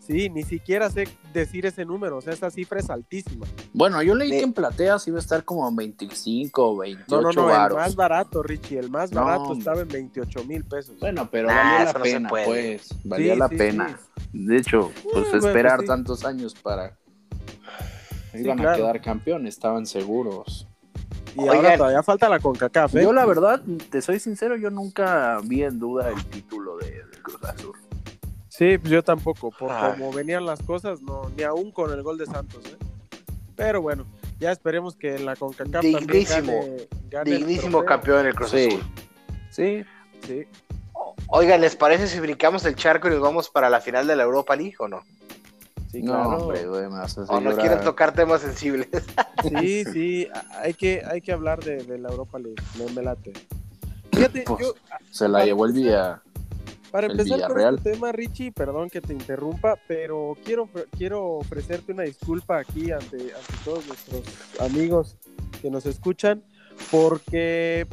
[0.06, 3.46] Sí, ni siquiera sé decir ese número, o sea, esa cifra es altísima.
[3.72, 7.32] Bueno, yo leí que en plateas iba a estar como 25 o 28 No, no,
[7.32, 10.98] no, el más barato, Richie, el más barato estaba en 28 mil pesos.
[11.00, 13.98] Bueno, pero valía la pena, pues, valía la pena.
[14.32, 16.98] De hecho, pues esperar pues tantos años para...
[18.34, 20.66] Iban a quedar campeones, estaban seguros.
[21.36, 23.02] Y ahora todavía falta la CONCACAF, ¿eh?
[23.02, 27.22] Yo la verdad, te soy sincero, yo nunca vi en duda el título de, de
[27.22, 27.74] Cruz Azul.
[28.56, 32.18] Sí, pues yo tampoco, por como venían las cosas, no, ni aún con el gol
[32.18, 32.76] de Santos, ¿eh?
[33.56, 34.06] Pero bueno,
[34.38, 36.64] ya esperemos que la CONCACAF dignísimo,
[37.10, 38.80] gane, dignísimo campeón en el Cruz Azul.
[39.50, 39.84] Sí,
[40.24, 40.46] sí.
[41.26, 44.22] Oigan, ¿les parece si brincamos el charco y nos vamos para la final de la
[44.22, 45.02] Europa League o no?
[45.90, 48.88] Sí, no, hombre, güey, me vas a O no quieren tocar temas sensibles.
[49.42, 50.28] Sí, sí,
[50.62, 52.62] hay que, hay que hablar de, la Europa League,
[52.94, 53.32] me, late.
[54.12, 54.72] Fíjate, pues,
[55.10, 56.22] se la llevó el día
[56.94, 62.04] para empezar con este tema, Richie, perdón que te interrumpa, pero quiero, quiero ofrecerte una
[62.04, 64.22] disculpa aquí ante, ante todos nuestros
[64.60, 65.16] amigos
[65.60, 66.44] que nos escuchan,
[66.92, 67.88] porque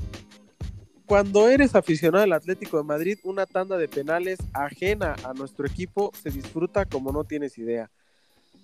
[1.08, 6.12] cuando eres aficionado al Atlético de Madrid, una tanda de penales ajena a nuestro equipo
[6.22, 7.90] se disfruta como no tienes idea.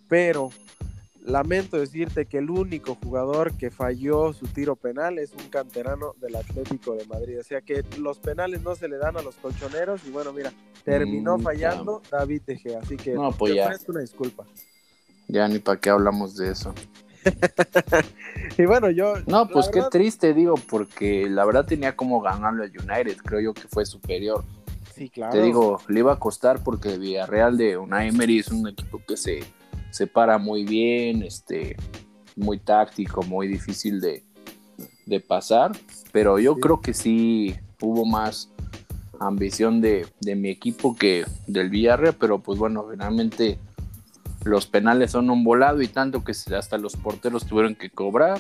[0.08, 0.52] Pero
[1.28, 6.38] Lamento decirte que el único jugador que falló su tiro penal es un canterano del
[6.38, 7.40] Atlético de Madrid.
[7.42, 10.54] O sea que los penales no se le dan a los colchoneros y bueno, mira,
[10.86, 12.80] terminó mm, fallando David Tejea.
[12.80, 14.46] Así que no, pues te una disculpa.
[15.28, 16.74] Ya ni para qué hablamos de eso.
[18.58, 19.16] y bueno, yo...
[19.26, 23.18] No, pues qué triste, digo, porque la verdad tenía como ganarlo al United.
[23.18, 24.46] Creo yo que fue superior.
[24.96, 25.34] Sí, claro.
[25.34, 29.18] Te digo, le iba a costar porque Villarreal de Unai Emery es un equipo que
[29.18, 29.44] se
[29.98, 31.76] se para muy bien, este,
[32.36, 34.24] muy táctico, muy difícil de,
[35.28, 35.72] pasar,
[36.12, 38.52] pero yo creo que sí hubo más
[39.20, 43.58] ambición de, mi equipo que del Villarreal, pero pues bueno, finalmente
[44.44, 48.40] los penales son un volado y tanto que hasta los porteros tuvieron que cobrar.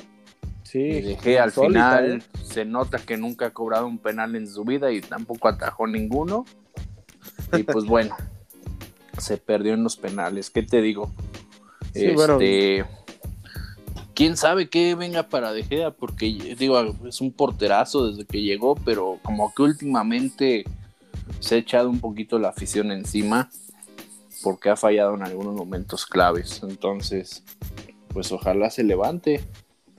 [0.62, 2.24] Sí, y dejé al final, ¿eh?
[2.43, 6.46] se nota que nunca ha cobrado un penal en su vida y tampoco atajó ninguno.
[7.54, 8.15] Y pues bueno,
[9.17, 10.50] se perdió en los penales.
[10.50, 11.12] ¿Qué te digo?
[12.01, 12.86] Este,
[14.13, 18.75] quién sabe qué venga para De Gea, porque digo, es un porterazo desde que llegó,
[18.75, 20.65] pero como que últimamente
[21.39, 23.49] se ha echado un poquito la afición encima
[24.43, 26.62] porque ha fallado en algunos momentos claves.
[26.63, 27.43] Entonces,
[28.10, 29.43] pues ojalá se levante.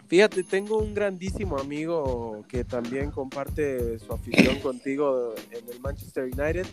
[0.09, 6.67] Fíjate, tengo un grandísimo amigo que también comparte su afición contigo en el Manchester United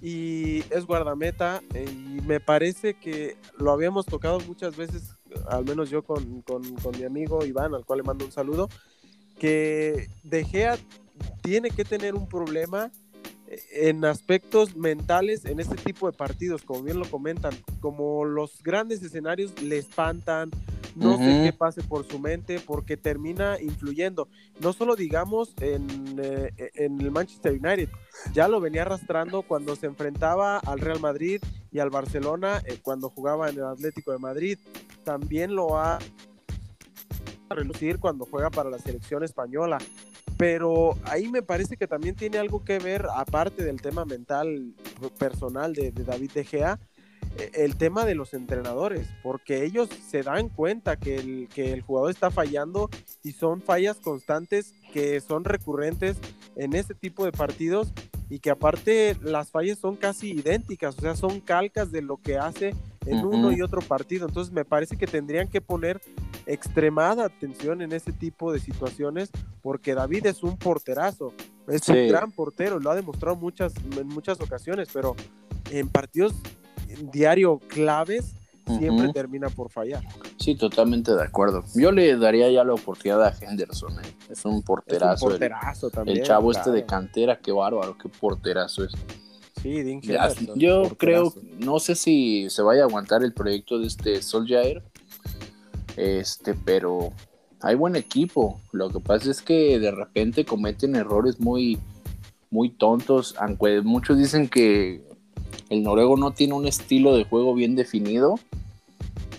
[0.00, 5.14] y es guardameta eh, y me parece que lo habíamos tocado muchas veces,
[5.48, 6.44] al menos yo con,
[6.96, 8.68] mi amigo Iván, al cual le mando un saludo,
[9.38, 10.78] que De Gea
[11.42, 12.92] tiene que tener un problema
[13.48, 18.62] eh, en aspectos mentales en este tipo de partidos, como bien lo comentan, como los
[18.62, 20.50] grandes escenarios le espantan,
[20.98, 24.28] no sé qué pase por su mente, porque termina influyendo.
[24.60, 25.86] No solo digamos en,
[26.22, 27.88] eh, en, el Manchester United,
[28.32, 33.10] ya lo venía arrastrando cuando se enfrentaba al Real Madrid y al Barcelona, eh, cuando
[33.10, 34.58] jugaba en el Atlético de Madrid.
[35.04, 35.98] También lo ha
[37.54, 39.78] relucir cuando juega para la selección española.
[40.36, 44.74] Pero ahí me parece que también tiene algo que ver, aparte del tema mental
[45.18, 46.78] personal de, de David De Gea,
[47.54, 52.10] el tema de los entrenadores, porque ellos se dan cuenta que el, que el jugador
[52.10, 52.90] está fallando
[53.22, 56.16] y son fallas constantes que son recurrentes
[56.56, 57.92] en este tipo de partidos
[58.30, 62.36] y que aparte las fallas son casi idénticas, o sea, son calcas de lo que
[62.36, 62.74] hace
[63.06, 64.26] en uno y otro partido.
[64.26, 66.00] Entonces me parece que tendrían que poner
[66.46, 69.30] extremada atención en ese tipo de situaciones
[69.62, 71.32] porque David es un porterazo,
[71.68, 75.16] es un gran portero, lo ha demostrado muchas, en muchas ocasiones, pero
[75.70, 76.34] en partidos
[77.12, 78.34] diario claves
[78.76, 80.02] siempre termina por fallar.
[80.36, 81.64] Sí, totalmente de acuerdo.
[81.74, 84.14] Yo le daría ya la oportunidad a Henderson, ¿eh?
[84.28, 85.24] es un porterazo.
[85.24, 86.18] un porterazo el, también.
[86.18, 88.92] El chavo este de cantera, qué bárbaro, qué porterazo es.
[89.62, 90.00] Sí, Dean
[90.54, 94.82] Yo creo, no sé si se vaya a aguantar el proyecto de este Solskjaer,
[95.96, 97.12] este, pero
[97.60, 98.60] hay buen equipo.
[98.70, 101.78] Lo que pasa es que de repente cometen errores muy,
[102.50, 105.02] muy tontos, aunque muchos dicen que
[105.70, 108.36] el noruego no tiene un estilo de juego bien definido,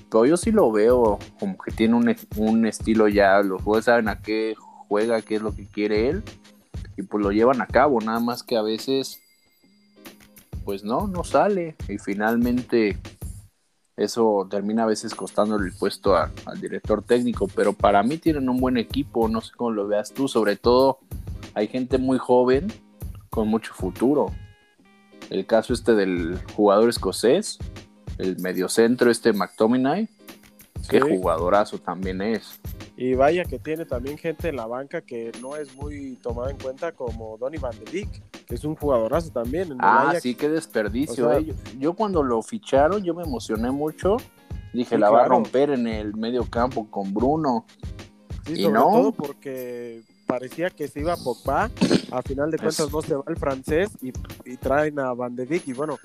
[0.09, 4.21] pero yo sí lo veo como que tiene un, estilo ya, los jugadores saben a
[4.21, 4.55] qué
[4.87, 6.23] juega, qué es lo que quiere él,
[6.97, 9.21] y pues lo llevan a cabo, nada más que a veces,
[10.65, 12.97] pues no, no sale, y finalmente
[13.97, 18.59] eso termina a veces costándole el puesto al director técnico, pero para mí tienen un
[18.59, 20.99] buen equipo, no sé cómo lo veas tú, sobre todo
[21.53, 22.71] hay gente muy joven
[23.29, 24.31] con mucho futuro
[25.29, 27.59] el caso este del jugador escocés,
[28.17, 30.09] el mediocentro este McTominay,
[30.89, 32.59] qué jugadorazo también es.
[32.97, 36.57] Y vaya que tiene también gente en la banca que no es muy tomada en
[36.57, 39.77] cuenta como Donny Van de Beek, que es un jugadorazo también.
[39.79, 41.31] ah, sí, qué desperdicio.
[41.31, 41.53] Eh.
[41.77, 44.17] yo, cuando lo ficharon yo me emocioné mucho.
[44.73, 47.65] Dije, la va a romper en el medio campo con Bruno.
[48.45, 48.83] Sí, y sobre no.
[48.91, 51.71] todo porque parecía que se iba a Pogba,
[52.11, 54.11] a final de cuentas no se va el francés y,
[54.57, 55.97] traen a Van de Beek y bueno,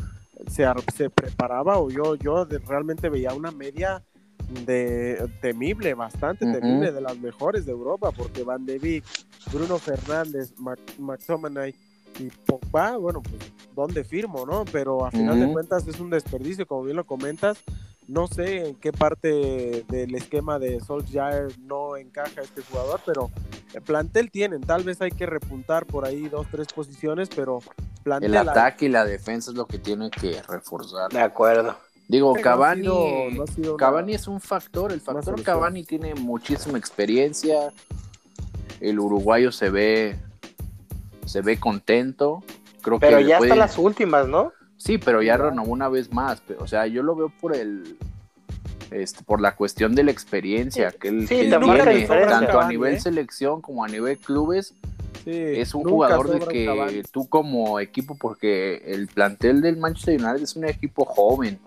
[0.50, 0.64] se,
[0.96, 4.02] se preparaba o yo, yo realmente veía una media
[4.64, 9.04] de temible, bastante temible, de las mejores de Europa, porque Van de Beek,
[9.52, 10.54] Bruno Fernández,
[10.98, 11.74] McTominay
[12.18, 14.64] y Pogba, bueno, pues dónde firmo, ¿no?
[14.72, 17.58] Pero a final de cuentas es un desperdicio, como bien lo comentas,
[18.06, 23.30] no sé en qué parte del esquema de Solskjaer no encaja este jugador, pero
[23.72, 24.60] el plantel tienen.
[24.60, 27.60] Tal vez hay que repuntar por ahí dos, tres posiciones, pero
[28.02, 28.34] plantel.
[28.34, 31.10] El ataque y la defensa es lo que tiene que reforzar.
[31.10, 31.76] De acuerdo.
[32.06, 32.86] Digo, Cavani,
[33.78, 34.92] Cavani es un factor.
[34.92, 37.72] El factor Cavani tiene muchísima experiencia.
[38.80, 40.18] El uruguayo se ve,
[41.24, 42.42] se ve contento.
[42.82, 44.52] Creo pero ya hasta las últimas, ¿no?
[44.84, 46.42] Sí, pero ya renovó una vez más.
[46.58, 47.96] O sea, yo lo veo por el.
[48.90, 53.00] Este, por la cuestión de la experiencia que él, tiene, tanto a nivel ¿eh?
[53.00, 54.74] selección como a nivel clubes.
[55.24, 60.54] es un jugador de que tú como equipo, porque el plantel del Manchester United es
[60.54, 61.58] un equipo joven.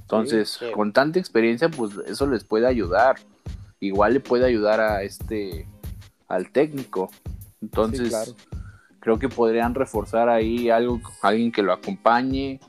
[0.00, 3.16] Entonces, con tanta experiencia, pues eso les puede ayudar.
[3.78, 5.68] Igual le puede ayudar a este
[6.26, 7.08] al técnico.
[7.62, 8.34] Entonces, claro
[9.00, 12.60] creo que podrían reforzar ahí algo, alguien que lo acompañe.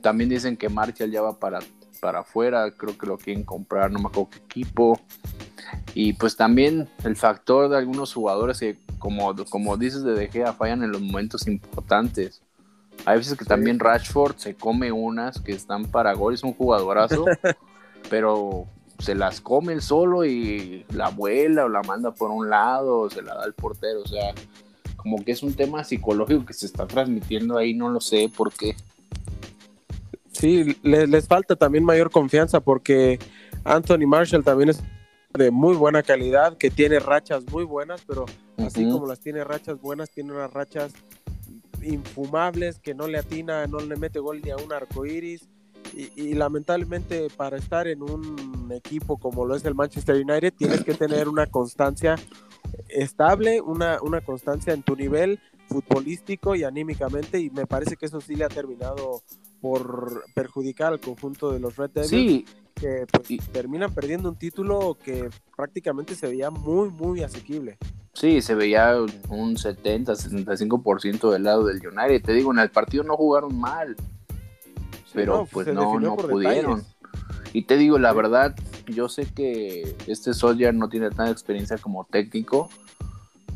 [0.00, 1.60] También dicen que Marshall ya va para,
[2.00, 5.00] para afuera, creo que lo quieren comprar, no me acuerdo qué equipo.
[5.94, 10.52] Y pues también el factor de algunos jugadores que, como, como dices de De Gea,
[10.52, 12.42] fallan en los momentos importantes.
[13.04, 17.24] Hay veces que también Rashford se come unas que están para gol, es un jugadorazo,
[18.10, 18.66] pero
[18.98, 23.10] se las come el solo y la vuela o la manda por un lado, o
[23.10, 24.32] se la da al portero, o sea,
[24.96, 28.52] como que es un tema psicológico que se está transmitiendo ahí, no lo sé por
[28.52, 28.74] qué.
[30.32, 33.18] Sí, les, falta también mayor confianza porque
[33.64, 34.82] Anthony Marshall también es
[35.32, 38.26] de muy buena calidad, que tiene rachas muy buenas, pero
[38.58, 40.92] así como las tiene rachas buenas, tiene unas rachas
[41.82, 45.48] infumables que no le atina, no le mete gol ni a un arco iris.
[45.94, 50.82] Y, y, lamentablemente para estar en un equipo como lo es el Manchester United tienes
[50.82, 52.16] que tener una constancia
[52.88, 58.20] estable, una, una constancia en tu nivel futbolístico y anímicamente y me parece que eso
[58.20, 59.22] sí le ha terminado
[59.60, 65.28] por perjudicar al conjunto de los Red Devils que pues, terminan perdiendo un título que
[65.56, 67.78] prácticamente se veía muy muy asequible.
[68.12, 68.96] Sí, se veía
[69.28, 72.22] un 70, 75% del lado del United.
[72.22, 73.94] Te digo, en el partido no jugaron mal,
[75.12, 76.82] pero pues no, no pudieron.
[77.52, 78.54] Y te digo, la verdad,
[78.86, 82.70] yo sé que este Soldier no tiene tanta experiencia como técnico,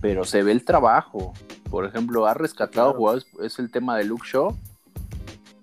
[0.01, 1.33] pero se ve el trabajo.
[1.71, 4.57] Por ejemplo, ha rescatado jugadores, es el tema de Luke Shaw.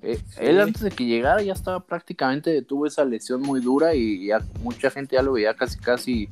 [0.01, 4.27] Eh, él antes de que llegara ya estaba prácticamente, tuvo esa lesión muy dura y
[4.27, 6.29] ya mucha gente ya lo veía casi casi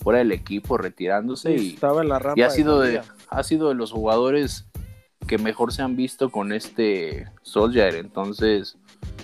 [0.00, 1.54] fuera del equipo, retirándose.
[1.54, 4.66] y, estaba en la y ha sido, de, ha sido de los jugadores
[5.26, 7.96] que mejor se han visto con este Soldier.
[7.96, 8.76] Entonces,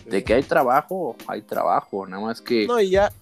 [0.06, 2.66] de que hay trabajo, hay trabajo, nada más que...
[2.66, 3.12] No, y ya,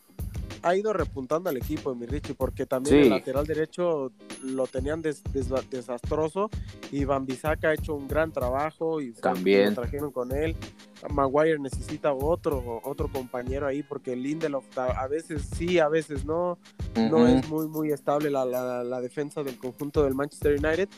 [0.62, 6.50] ha ido repuntando al equipo, mi Richie, porque también el lateral derecho lo tenían desastroso
[6.90, 10.56] y Van Bisaca ha hecho un gran trabajo y también lo trajeron con él.
[11.08, 16.58] Maguire necesita otro otro compañero ahí porque Lindelof a veces sí, a veces no.
[16.96, 20.88] No es muy muy estable la, la, defensa del conjunto del Manchester United.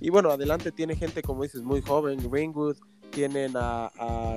[0.00, 2.76] Y bueno, adelante tiene gente, como dices, muy joven, Greenwood,
[3.10, 3.90] tienen a,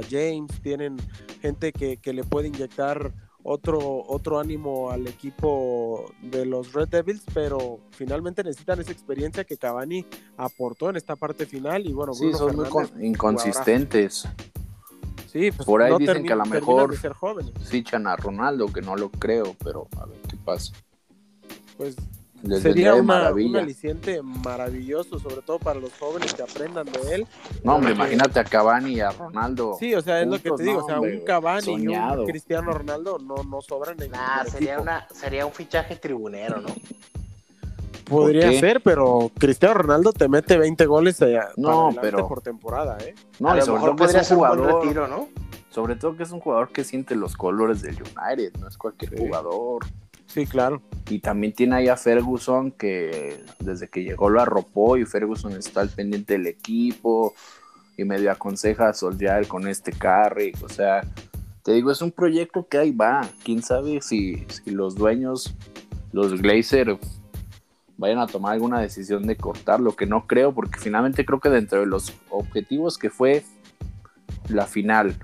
[0.10, 0.98] James, tienen
[1.41, 7.23] gente que, que le puede inyectar otro, otro ánimo al equipo de los Red Devils,
[7.34, 10.06] pero finalmente necesitan esa experiencia que Cavani
[10.38, 12.67] aportó en esta parte final y bueno, sí, son muy
[13.06, 14.27] inconsistentes.
[15.32, 16.95] Sí, pues por ahí dicen que a lo mejor
[17.65, 20.73] fichan a Ronaldo, que no lo creo, pero a ver qué pasa.
[21.75, 21.95] Pues
[22.62, 27.27] Sería una, un aliciente maravilloso, sobre todo para los jóvenes que aprendan de él.
[27.63, 29.77] No, hombre, imagínate a Cavani y a Ronaldo.
[29.79, 32.71] Sí, o sea, es lo que te digo, o sea, un Cavani y un Cristiano
[32.73, 36.67] Ronaldo no, no sobran en nah, sería, una, sería un fichaje tribunero, ¿no?
[38.03, 42.27] Podría ser, pero Cristiano Ronaldo te mete 20 goles allá no, pero...
[42.27, 43.15] por temporada, ¿eh?
[43.39, 45.29] No, a lo mejor podría ser un jugador, retiro, ¿no?
[45.69, 49.17] Sobre todo que es un jugador que siente los colores del United, no es cualquier
[49.17, 49.86] jugador.
[50.28, 50.82] Sí, claro.
[51.10, 55.82] Y también tiene ahí a Ferguson que desde que llegó lo arropó y Ferguson está
[55.82, 57.34] al pendiente del equipo
[57.98, 60.54] y medio aconseja a Solskjaer con este carry.
[60.64, 61.02] O sea,
[61.64, 63.28] te digo, es un proyecto que ahí va.
[63.44, 65.56] Quién sabe si, si los dueños,
[66.12, 66.98] los Glazer,
[67.98, 71.80] vayan a tomar alguna decisión de cortarlo, que no creo, porque finalmente creo que dentro
[71.80, 73.44] de los objetivos que fue
[74.50, 75.16] la final,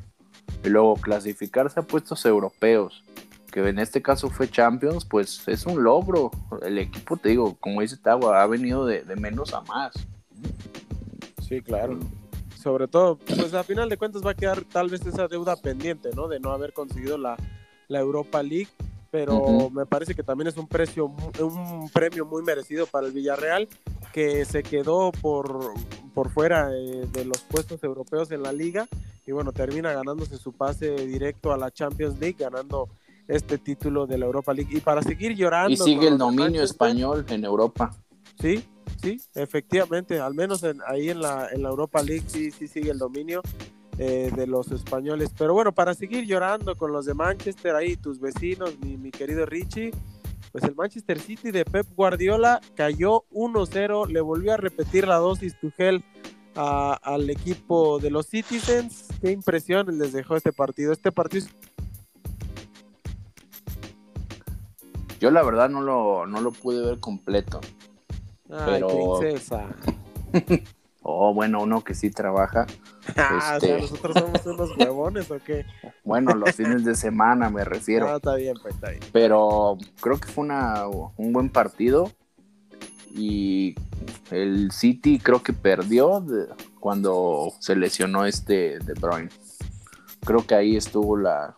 [0.63, 3.03] y luego clasificarse a puestos europeos
[3.49, 6.31] que en este caso fue Champions, pues es un logro.
[6.61, 9.93] El equipo, te digo, como dice Tawa, ha venido de, menos a más.
[11.47, 11.99] Sí, claro.
[12.55, 16.09] Sobre todo, pues a final de cuentas va a quedar tal vez esa deuda pendiente,
[16.15, 16.27] ¿no?
[16.27, 17.37] De no haber conseguido la,
[17.87, 18.69] Europa League,
[19.09, 21.05] pero me parece que también es un precio,
[21.39, 23.67] un premio muy merecido para el Villarreal,
[24.13, 25.73] que se quedó por,
[26.13, 28.87] por fuera eh, de los puestos europeos en la liga
[29.29, 32.89] y bueno, termina ganándose su pase directo a la Champions League, ganando
[33.29, 34.75] este título de la Europa League.
[34.75, 35.71] Y para seguir llorando.
[35.71, 37.95] Y sigue el dominio español en Europa.
[38.41, 38.63] Sí,
[39.01, 42.97] sí, efectivamente, al menos ahí en la, en la Europa League sí, sí sigue el
[42.97, 43.41] dominio
[43.97, 45.29] eh, de los españoles.
[45.37, 49.45] Pero bueno, para seguir llorando con los de Manchester, ahí tus vecinos, mi, mi querido
[49.45, 49.91] Richie,
[50.51, 55.59] pues el Manchester City de Pep Guardiola cayó 1-0, le volvió a repetir la dosis
[55.59, 56.03] Tuchel
[56.55, 59.05] al equipo de los Citizens.
[59.21, 60.91] Qué impresión les dejó este partido.
[60.91, 61.45] Este partido
[65.19, 67.59] Yo la verdad no lo, no lo pude ver completo.
[68.49, 69.65] Ay, princesa.
[71.03, 72.65] oh, bueno, uno que sí trabaja.
[73.15, 75.65] Ah, o sea, este, nosotros somos unos huevones o qué.
[76.03, 78.07] Bueno, los fines de semana me refiero.
[78.07, 79.01] Ah, está bien, pues está bien.
[79.11, 82.11] Pero creo que fue una, un buen partido.
[83.11, 83.73] Y
[84.29, 86.23] el City creo que perdió
[86.79, 89.29] cuando se lesionó este De Bruyne.
[90.23, 91.55] Creo que ahí estuvo la,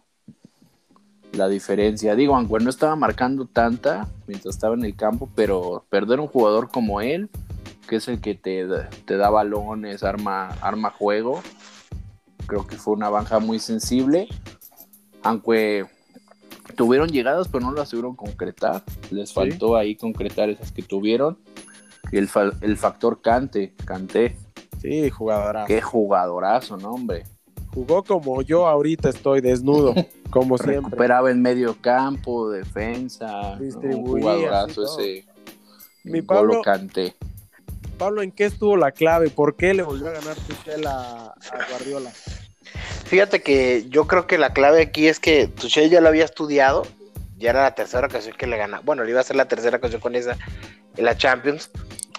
[1.33, 2.15] la diferencia.
[2.15, 6.69] Digo, aunque no estaba marcando tanta mientras estaba en el campo, pero perder un jugador
[6.69, 7.29] como él,
[7.87, 8.67] que es el que te,
[9.05, 11.41] te da balones, arma, arma juego,
[12.45, 14.27] creo que fue una baja muy sensible.
[15.23, 15.85] Aunque
[16.75, 18.83] tuvieron llegadas, pero no las pudieron concretar.
[19.09, 21.37] Les faltó ahí concretar esas que tuvieron.
[22.11, 22.29] Y el,
[22.61, 24.37] el factor Cante, Canté.
[24.81, 25.67] Sí, jugadorazo.
[25.67, 27.23] Qué jugadorazo, ¿no, hombre?
[27.73, 29.93] Jugó como yo ahorita estoy, desnudo,
[30.29, 30.83] como siempre.
[30.83, 33.55] Recuperaba en medio campo, defensa.
[33.59, 34.65] Distribuía.
[34.65, 35.25] ese.
[36.03, 37.15] Mi Pablo, Canté.
[37.97, 39.29] Pablo, ¿en qué estuvo la clave?
[39.29, 42.11] ¿Por qué le volvió a ganar Tuchel a, a Guardiola?
[43.05, 46.83] Fíjate que yo creo que la clave aquí es que Tuchel ya lo había estudiado,
[47.37, 48.81] ya era la tercera ocasión que le gana.
[48.83, 50.37] Bueno, le iba a ser la tercera ocasión con esa
[50.97, 51.69] en la Champions.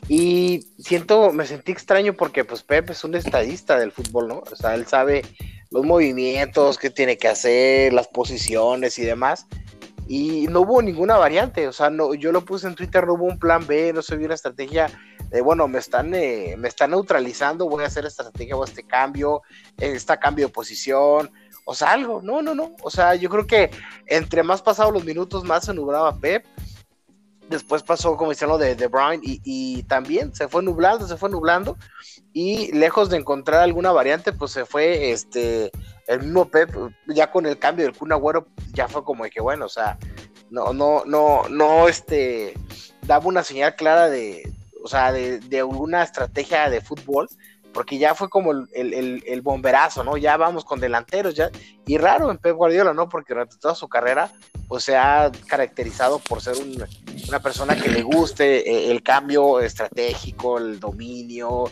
[0.09, 4.43] Y siento, me sentí extraño porque pues Pep es un estadista del fútbol, ¿no?
[4.51, 5.23] O sea, él sabe
[5.71, 9.47] los movimientos que tiene que hacer, las posiciones y demás.
[10.09, 13.25] Y no hubo ninguna variante, o sea, no, yo lo puse en Twitter, no hubo
[13.25, 14.91] un plan B, no se vio una estrategia
[15.31, 18.83] de, bueno, me están, eh, me están neutralizando, voy a hacer esta estrategia o este
[18.83, 19.43] cambio,
[19.79, 21.31] este cambio de posición,
[21.65, 23.71] o sea, algo, no, no, no, o sea, yo creo que
[24.07, 26.45] entre más pasados los minutos, más se nublaba Pep,
[27.53, 28.91] después pasó como lo de, de
[29.23, 31.77] y, y, también se fue nublando, se fue nublando
[32.33, 35.71] y lejos de encontrar alguna variante, pues se fue este
[36.07, 36.71] el mismo Pep,
[37.07, 39.99] ya con el cambio del Kun Agüero, ya fue como de que bueno, o sea,
[40.51, 42.55] no, no, no, no, este,
[43.03, 47.29] daba una señal clara de, o sea, de, de una estrategia de fútbol,
[47.73, 50.17] porque ya fue como el, el, bomberazo, ¿no?
[50.17, 51.51] Ya vamos con delanteros, ya,
[51.87, 53.09] y raro en Pep Guardiola, ¿no?
[53.09, 54.31] Porque durante toda su carrera,
[54.69, 56.85] pues se ha caracterizado por ser un,
[57.29, 61.65] una persona que le guste eh, el cambio estratégico, el dominio,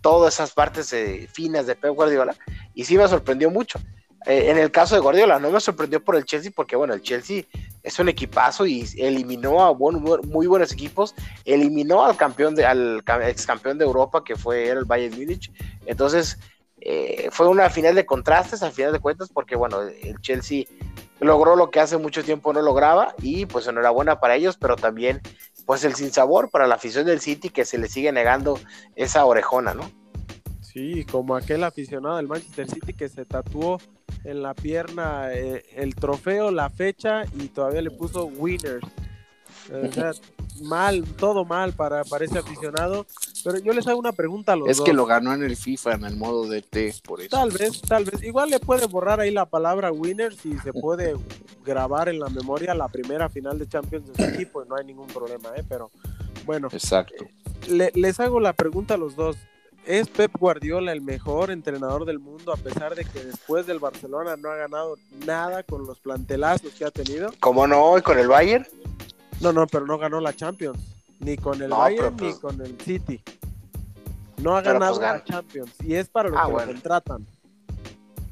[0.00, 2.34] todas esas partes eh, finas de Pep Guardiola,
[2.74, 3.78] y sí me sorprendió mucho.
[4.26, 7.02] Eh, en el caso de Guardiola, no me sorprendió por el Chelsea, porque bueno, el
[7.02, 7.44] Chelsea
[7.82, 11.14] es un equipazo y eliminó a muy buenos equipos,
[11.44, 15.52] eliminó al campeón de, al ex campeón de Europa que fue el Bayern Múnich.
[15.84, 16.38] Entonces,
[16.80, 20.64] eh, fue una final de contrastes al final de cuentas, porque bueno, el Chelsea
[21.20, 25.20] logró lo que hace mucho tiempo no lograba, y pues enhorabuena para ellos, pero también
[25.66, 28.58] pues el sinsabor para la afición del City que se le sigue negando
[28.96, 29.90] esa orejona, ¿no?
[30.60, 33.78] Sí, como aquel aficionado del Manchester City que se tatuó
[34.24, 38.86] en la pierna eh, el trofeo, la fecha y todavía le puso winners.
[39.72, 40.12] O sea,
[40.62, 43.06] mal, todo mal para, para ese aficionado.
[43.44, 45.94] Pero yo les hago una pregunta a los Es que lo ganó en el FIFA,
[45.94, 47.30] en el modo de T, por eso.
[47.30, 48.22] Tal vez, tal vez.
[48.22, 51.14] Igual le puede borrar ahí la palabra winners y se puede
[51.64, 54.86] grabar en la memoria la primera final de Champions de su equipo y no hay
[54.86, 55.64] ningún problema, ¿eh?
[55.68, 55.90] Pero
[56.46, 56.68] bueno.
[56.72, 57.26] Exacto.
[57.68, 59.36] les hago la pregunta a los dos.
[59.86, 64.36] ¿Es Pep Guardiola el mejor entrenador del mundo a pesar de que después del Barcelona
[64.36, 67.30] no ha ganado nada con los plantelazos que ha tenido?
[67.40, 67.98] ¿Cómo no?
[67.98, 68.66] ¿Y con el Bayern?
[69.40, 70.78] No, no, pero no ganó la Champions.
[71.20, 73.20] Ni con el Bayern ni pues con el City.
[74.38, 75.70] No ha ganado pues la Champions.
[75.84, 77.26] Y es para lo ah, que lo contratan.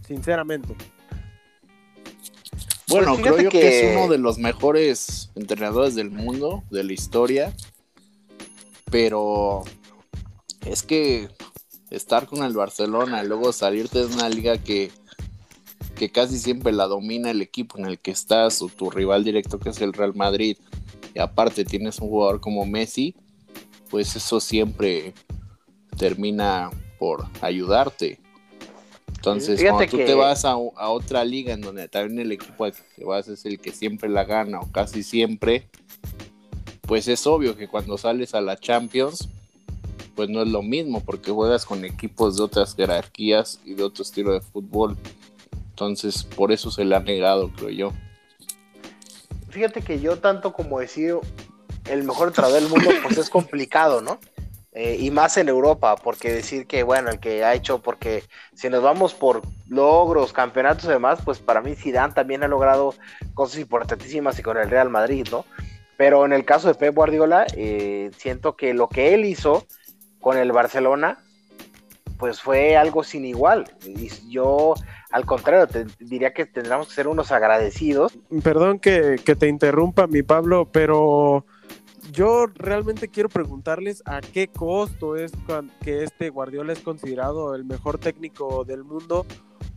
[0.07, 0.75] Sinceramente.
[2.89, 3.91] Bueno, pues creo yo que...
[3.91, 7.53] es uno de los mejores entrenadores del mundo, de la historia.
[8.91, 9.65] Pero
[10.67, 11.29] es que
[11.91, 14.91] estar con el Barcelona, luego salirte de una liga que,
[15.95, 19.59] que casi siempre la domina el equipo en el que estás o tu rival directo
[19.59, 20.57] que es el Real Madrid,
[21.15, 23.15] y aparte tienes un jugador como Messi,
[23.91, 25.13] pues eso siempre
[25.99, 28.19] termina por ayudarte.
[29.09, 33.05] Entonces, cuando tú te vas a, a, otra liga en donde también el equipo que
[33.05, 35.69] vas es el que siempre la gana o casi siempre,
[36.83, 39.29] pues es obvio que cuando sales a la Champions,
[40.15, 44.03] pues no es lo mismo porque juegas con equipos de otras jerarquías y de otro
[44.03, 44.97] estilo de fútbol.
[45.71, 47.93] Entonces, por eso se le ha negado, creo yo.
[49.49, 51.17] Fíjate que yo tanto como decir
[51.91, 54.19] el mejor entrenador del mundo, pues es complicado, ¿no?
[54.75, 58.71] Eh, y más en Europa, porque decir que, bueno, el que ha hecho, porque si
[58.71, 62.95] nos vamos por logros, campeonatos y demás, pues para mí Zidane también ha logrado
[63.35, 65.45] cosas importantísimas y con el Real Madrid, ¿no?
[65.99, 69.67] Pero en el caso de Pep Guardiola, eh, siento que lo que él hizo
[70.23, 71.19] con el Barcelona,
[72.17, 73.65] pues fue algo sin igual.
[74.29, 74.75] Yo,
[75.11, 78.17] al contrario, te diría que tendríamos que ser unos agradecidos.
[78.43, 81.45] Perdón que, te interrumpa, mi Pablo, pero
[82.13, 85.33] yo realmente quiero preguntarles a qué costo es
[85.83, 89.27] que este Guardiola es considerado el mejor técnico del mundo,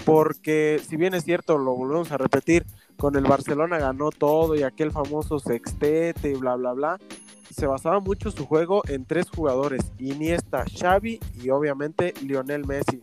[0.06, 2.64] porque si bien es cierto, lo volvemos a repetir,
[2.96, 7.00] con el Barcelona ganó todo y aquel famoso sextete y bla, bla, bla,
[7.56, 13.02] se basaba mucho su juego en tres jugadores, Iniesta, Xavi y obviamente Lionel Messi.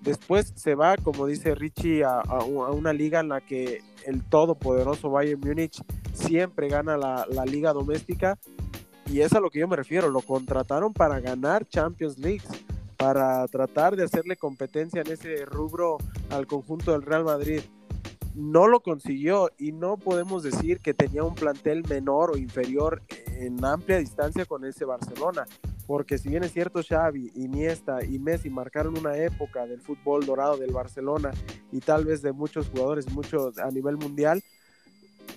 [0.00, 5.40] Después se va, como dice Richie, a, una liga en la que el todopoderoso Bayern
[5.40, 5.82] Múnich
[6.14, 8.38] siempre gana la, la, liga doméstica
[9.06, 12.44] y es a lo que yo me refiero, lo contrataron para ganar Champions League,
[12.96, 15.98] para tratar de hacerle competencia en ese rubro
[16.30, 17.60] al conjunto del Real Madrid
[18.34, 23.02] no lo consiguió y no podemos decir que tenía un plantel menor o inferior
[23.40, 25.46] en amplia distancia con ese Barcelona,
[25.86, 30.56] porque si bien es cierto Xavi, Iniesta y Messi marcaron una época del fútbol dorado
[30.56, 31.30] del Barcelona
[31.72, 34.42] y tal vez de muchos jugadores muchos a nivel mundial,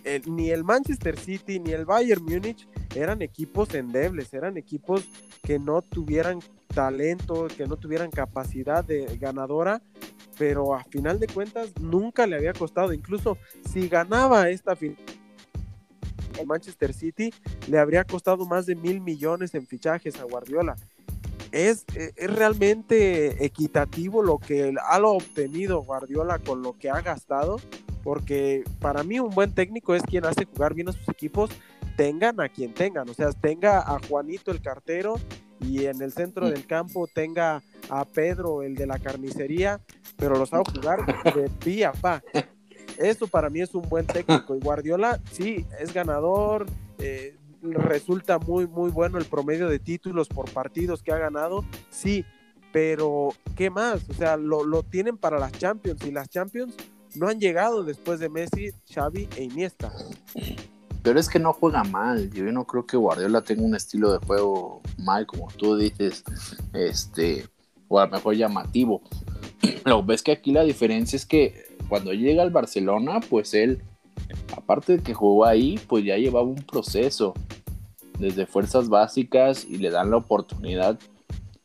[0.04, 5.08] eh, ni el Manchester City ni el Bayern Múnich eran equipos endebles, eran equipos
[5.42, 6.40] que no tuvieran
[6.74, 9.82] talento, que no tuvieran capacidad de ganadora
[10.38, 12.94] pero a final de cuentas nunca le había costado.
[12.94, 13.38] Incluso
[13.72, 14.98] si ganaba esta final
[16.40, 17.34] el Manchester City,
[17.68, 20.76] le habría costado más de mil millones en fichajes a Guardiola.
[21.52, 27.60] Es, eh, es, realmente equitativo lo que ha obtenido Guardiola con lo que ha gastado,
[28.04, 31.52] porque para mí un buen técnico es quien hace jugar bien a sus equipos,
[31.96, 35.16] tengan a quien tengan, o sea, tenga a Juanito el cartero
[35.60, 39.80] y en el centro del campo tenga a Pedro el de la carnicería,
[40.18, 42.22] pero los hago jugar de pie a pa.
[42.98, 44.56] Eso para mí es un buen técnico.
[44.56, 46.66] Y Guardiola, sí, es ganador,
[47.00, 52.26] eh, resulta muy, muy bueno el promedio de títulos por partidos que ha ganado, sí,
[52.72, 54.10] pero ¿qué más?
[54.10, 56.76] O sea, lo, lo tienen para las Champions y las Champions
[57.16, 59.92] no han llegado después de Messi, Xavi e Iniesta.
[61.04, 62.32] Pero es que no juega mal.
[62.32, 66.24] Yo no creo que Guardiola tenga un estilo de juego mal, como tú dices,
[66.74, 67.46] este,
[67.88, 69.02] o a lo mejor llamativo.
[69.86, 73.82] Lo ves que aquí la diferencia es que cuando llega al Barcelona, pues él,
[74.56, 77.34] aparte de que jugó ahí, pues ya llevaba un proceso
[78.20, 81.00] desde fuerzas básicas y le dan la oportunidad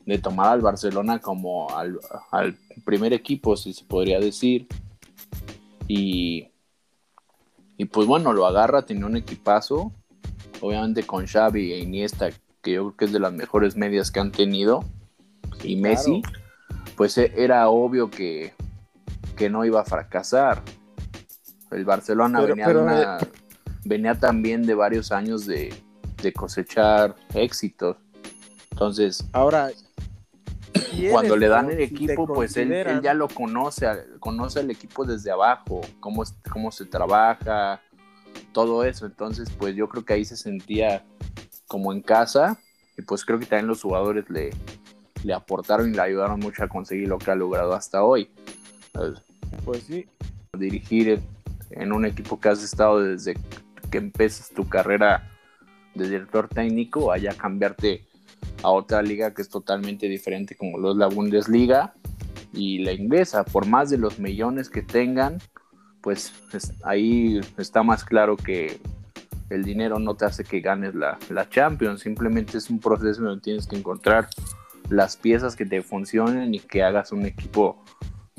[0.06, 1.98] de tomar al Barcelona como al,
[2.30, 4.66] al primer equipo, si se podría decir.
[5.86, 6.48] Y
[7.78, 9.92] y pues bueno, lo agarra, tiene un equipazo,
[10.60, 14.18] obviamente con Xavi e Iniesta, que yo creo que es de las mejores medias que
[14.18, 14.84] han tenido,
[15.62, 16.22] y Messi,
[16.96, 18.52] pues e, era obvio que,
[19.38, 20.62] que, no iba a fracasar.
[21.70, 23.26] El Barcelona venía, eh,
[23.84, 25.74] venía también de varios años de,
[26.22, 27.96] de cosechar éxitos.
[28.70, 29.70] Entonces, ahora
[31.10, 33.86] cuando le dan el equipo, pues él, ya lo conoce,
[34.20, 37.80] conoce al equipo desde abajo, cómo, cómo se trabaja,
[38.52, 39.06] todo eso.
[39.06, 41.04] Entonces, pues yo creo que ahí se sentía
[41.66, 42.58] como en casa
[42.96, 44.50] y pues creo que también los jugadores le,
[45.22, 48.30] le aportaron y le ayudaron mucho a conseguir lo que ha logrado hasta hoy.
[49.64, 50.06] Pues sí.
[50.56, 51.20] Dirigir
[51.70, 53.36] en un equipo que has estado desde
[53.90, 55.30] que empiezas tu carrera
[55.94, 58.04] de director técnico, allá cambiarte
[58.62, 61.94] a otra liga que es totalmente diferente como la Bundesliga
[62.52, 63.44] y la inglesa.
[63.44, 65.38] Por más de los millones que tengan,
[66.00, 66.32] pues
[66.84, 68.80] ahí está más claro que
[69.50, 73.42] el dinero no te hace que ganes la, la Champions, simplemente es un proceso donde
[73.42, 74.28] tienes que encontrar
[74.90, 77.82] las piezas que te funcionen y que hagas un equipo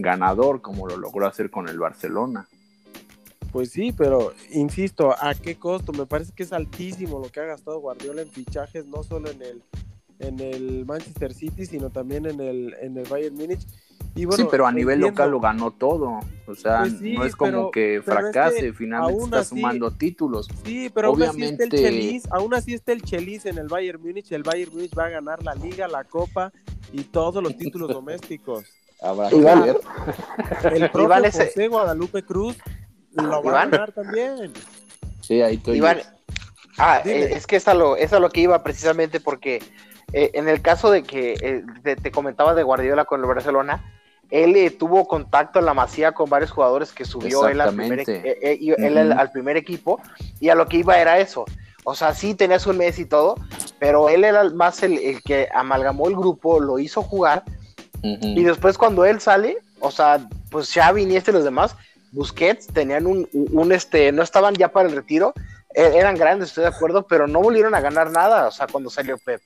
[0.02, 2.48] ganador como lo logró hacer con el Barcelona.
[3.52, 5.92] Pues sí, pero insisto, ¿a qué costo?
[5.92, 9.42] Me parece que es altísimo lo que ha gastado Guardiola en fichajes, no solo en
[9.42, 9.64] el
[10.20, 13.66] en el Manchester City, sino también en el, en el Bayern Múnich.
[14.16, 16.20] Y sí, pero a nivel local lo ganó todo.
[16.46, 20.48] O sea, pues no es como que fracase, finalmente está sumando títulos.
[20.66, 21.64] Sí, pero Obviamente...
[21.64, 24.32] aún así está el Chelis, aún así está el Chelis en el Bayern Múnich.
[24.32, 26.52] El Bayern Múnich va a ganar la Liga, la Copa
[26.92, 28.66] y todos los títulos domésticos.
[29.02, 29.80] Habrá que ver.
[30.74, 32.58] El propio José Guadalupe Cruz
[33.14, 34.52] lo va a ganar también.
[35.22, 35.78] Sí, ahí estoy.
[35.78, 36.00] Iván,
[36.78, 39.62] ah, eh, es que es lo, es a lo que iba precisamente porque
[40.14, 43.84] eh, en el caso de que eh, te, comentaba de Guardiola con el Barcelona,
[44.32, 48.04] él eh, tuvo contacto en la masía con varios jugadores que subió él, al primer,
[49.18, 50.00] al primer, equipo
[50.40, 51.46] y a lo que iba era eso.
[51.84, 53.36] O sea, sí tenía su mes y todo,
[53.80, 57.44] pero él era más el, que amalgamó el grupo, lo hizo jugar
[58.02, 61.76] y después cuando él sale, o sea, pues Xavi, Iniesta y los demás,
[62.12, 65.34] Busquets tenían un, un, este, no estaban ya para el retiro,
[65.74, 68.90] e, eran grandes, estoy de acuerdo, pero no volvieron a ganar nada, o sea, cuando
[68.90, 69.42] salió Pep.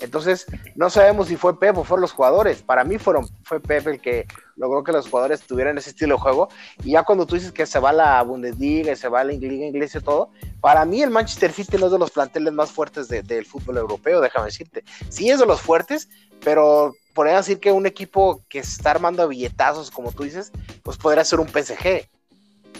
[0.00, 2.62] Entonces, no sabemos si fue Pep o fueron los jugadores.
[2.62, 4.26] Para mí fueron, fue Pep el que
[4.56, 6.48] logró que los jugadores tuvieran ese estilo de juego.
[6.82, 9.98] Y ya cuando tú dices que se va la Bundesliga se va la Liga Inglesa
[9.98, 10.30] y todo,
[10.60, 14.20] para mí el Manchester City no es de los planteles más fuertes del fútbol europeo,
[14.20, 14.84] déjame decirte.
[15.08, 16.08] Sí es de los fuertes,
[16.42, 20.52] pero podría decir que un equipo que se está armando a billetazos, como tú dices,
[20.82, 22.08] pues podría ser un PSG.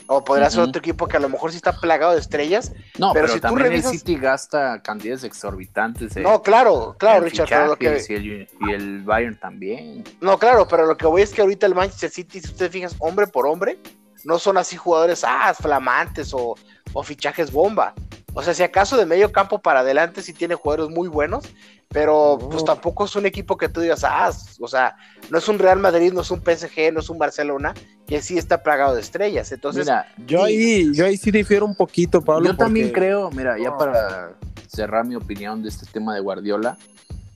[0.06, 2.72] O podría ser otro equipo que a lo mejor sí está plagado de estrellas.
[2.98, 3.92] No, pero, si también tú revisas...
[3.92, 6.14] el City gasta cantidades exorbitantes.
[6.16, 7.48] no, claro, claro, Richard.
[7.80, 10.04] y, el, Bayern también.
[10.20, 12.94] No, claro, pero lo que voy es que ahorita el Manchester City, si ustedes fijas,
[12.98, 13.78] hombre por hombre,
[14.24, 16.54] no son así jugadores, ah, flamantes o,
[16.92, 17.94] o fichajes bomba.
[18.34, 21.44] O sea, si acaso de medio campo para adelante sí tiene jugadores muy buenos,
[21.88, 24.96] pero pues tampoco es un equipo que tú digas, ah, o sea,
[25.30, 27.74] no es un Real Madrid, no es un PSG, no es un Barcelona,
[28.08, 29.52] que sí está plagado de estrellas.
[29.52, 32.46] Entonces, mira, yo ahí, yo ahí sí difiero un poquito, Pablo.
[32.46, 34.32] Yo también creo, mira, ya para
[34.66, 36.76] cerrar mi opinión de este tema de Guardiola,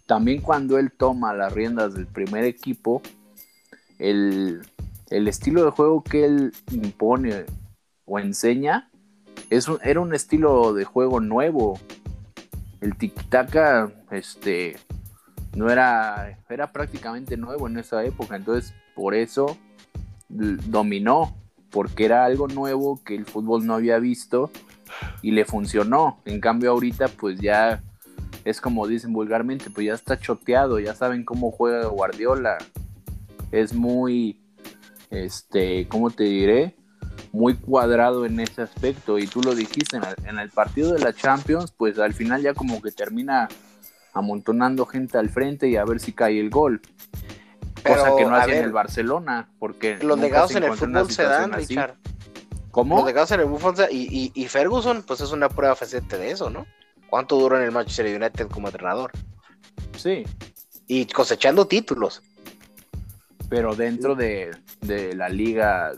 [0.06, 3.02] también cuando él toma las riendas del primer equipo,
[4.00, 4.62] el,
[5.10, 7.44] el estilo de juego que él impone
[8.04, 8.87] o enseña
[9.50, 11.78] es era un estilo de juego nuevo.
[12.80, 14.76] El tiki-taka, este,
[15.56, 19.56] no era, era prácticamente nuevo en esa época, entonces por eso
[20.28, 21.36] dominó,
[21.70, 24.50] porque era algo nuevo que el fútbol no había visto
[25.22, 26.20] y le funcionó.
[26.24, 27.82] En cambio ahorita pues ya
[28.44, 32.58] es como dicen vulgarmente, pues ya está choteado, ya saben cómo juega Guardiola.
[33.50, 34.40] Es muy,
[35.10, 36.77] este, ¿cómo te diré?
[37.32, 41.72] Muy cuadrado en ese aspecto y tú lo dijiste en el, partido de la Champions
[41.76, 43.48] pues al final ya como que termina
[44.12, 46.80] amontonando gente al frente y a ver si cae el gol
[47.82, 51.52] cosa que no hacía en el Barcelona, porque los legados en el fútbol se dan,
[51.52, 51.94] Richard.
[52.70, 52.96] ¿Cómo?
[52.96, 56.30] Los legados en el fútbol y, y, y Ferguson, pues es una prueba fehaciente de
[56.30, 56.66] eso, ¿no?
[57.08, 59.12] ¿Cuánto duró en el Manchester United como entrenador?
[59.96, 60.24] Sí.
[60.86, 62.22] Y cosechando títulos.
[63.48, 64.50] Pero dentro de,
[64.82, 65.92] de la liga,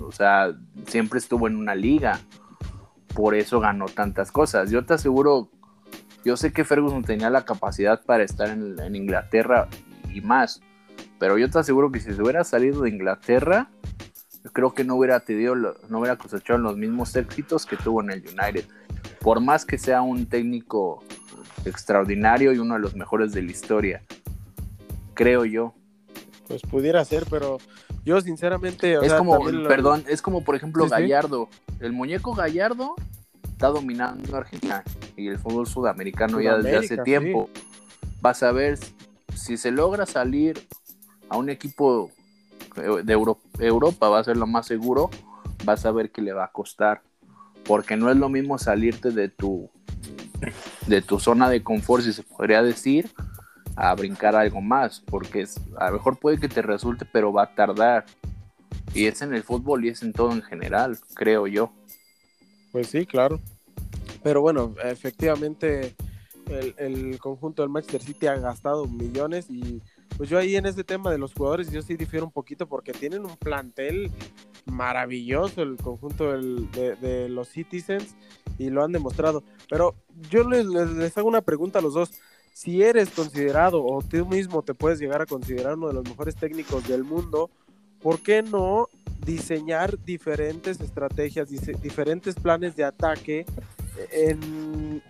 [0.00, 0.54] o sea,
[0.86, 2.20] siempre estuvo en una liga.
[3.14, 4.70] Por eso ganó tantas cosas.
[4.70, 5.48] Yo te aseguro,
[6.24, 9.68] yo sé que Ferguson tenía la capacidad para estar en, Inglaterra
[10.12, 10.60] y más.
[11.18, 13.70] Pero yo te aseguro que si se hubiera salido de Inglaterra,
[14.52, 18.20] creo que no hubiera tenido, no hubiera cosechado los mismos éxitos que tuvo en el
[18.20, 18.64] United.
[19.20, 21.02] Por más que sea un técnico
[21.64, 24.02] extraordinario y uno de los mejores de la historia,
[25.14, 25.74] creo yo.
[26.46, 27.58] Pues pudiera ser, pero
[28.04, 28.94] yo sinceramente...
[29.04, 31.48] es como, perdón, es como por ejemplo Gallardo.
[31.80, 32.94] El muñeco Gallardo
[33.42, 34.82] está dominando Argentina
[35.16, 37.48] y el fútbol sudamericano ya desde hace tiempo.
[38.20, 38.78] Vas a ver
[39.34, 40.66] si se logra salir
[41.28, 42.10] a un equipo
[42.76, 45.10] de Europa, va a ser lo más seguro,
[45.64, 47.02] vas a ver que le va a costar.
[47.64, 49.70] Porque no es lo mismo salirte de tu,
[50.86, 53.10] de tu zona de confort, si se podría decir,
[53.76, 55.00] a brincar algo más.
[55.00, 55.46] Porque
[55.78, 58.04] a lo mejor puede que te resulte, pero va a tardar.
[58.94, 61.72] Y es en el fútbol y es en todo en general, creo yo.
[62.72, 63.40] Pues sí, claro.
[64.22, 65.94] Pero bueno, efectivamente
[66.78, 69.80] el, conjunto del Manchester City ha gastado millones y
[70.16, 72.92] pues yo ahí en ese tema de los jugadores yo sí difiero un poquito porque
[72.92, 74.10] tienen un plantel
[74.66, 78.14] maravilloso el conjunto de, los Citizens
[78.58, 79.42] y lo han demostrado.
[79.68, 79.94] Pero
[80.30, 82.12] yo les, les, hago una pregunta a los dos.
[82.54, 86.36] Si eres considerado o tú mismo te puedes llegar a considerar uno de los mejores
[86.36, 87.50] técnicos del mundo,
[88.00, 88.88] ¿por qué no
[89.26, 91.48] diseñar diferentes estrategias,
[91.82, 93.44] diferentes planes de ataque
[94.12, 95.02] en,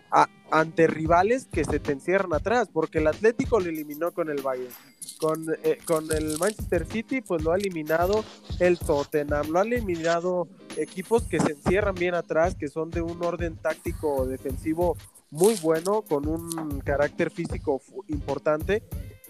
[0.50, 4.72] ante rivales que se te encierran atrás, porque el Atlético lo eliminó con el Bayern,
[5.18, 8.24] con, eh, con el Manchester City pues lo ha eliminado
[8.58, 13.22] el Tottenham, lo ha eliminado equipos que se encierran bien atrás, que son de un
[13.22, 14.96] orden táctico defensivo
[15.34, 18.84] muy bueno, con un carácter físico importante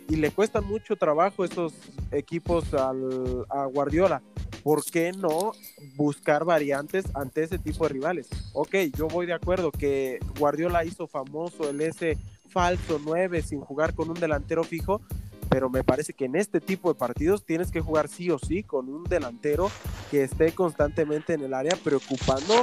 [0.08, 1.72] y le cuesta mucho trabajo esos
[2.12, 4.22] equipos al, a Guardiola.
[4.62, 5.52] ¿por qué no
[5.94, 8.28] buscar variantes ante ese tipo de rivales?
[8.54, 12.16] Ok, yo voy de acuerdo que Guardiola hizo famoso el ese
[12.48, 15.02] falso 9 sin jugar con un delantero fijo,
[15.50, 18.62] pero me parece que en este tipo de partidos tienes que jugar sí o sí
[18.62, 19.70] con un delantero
[20.10, 22.54] que esté constantemente en el área preocupando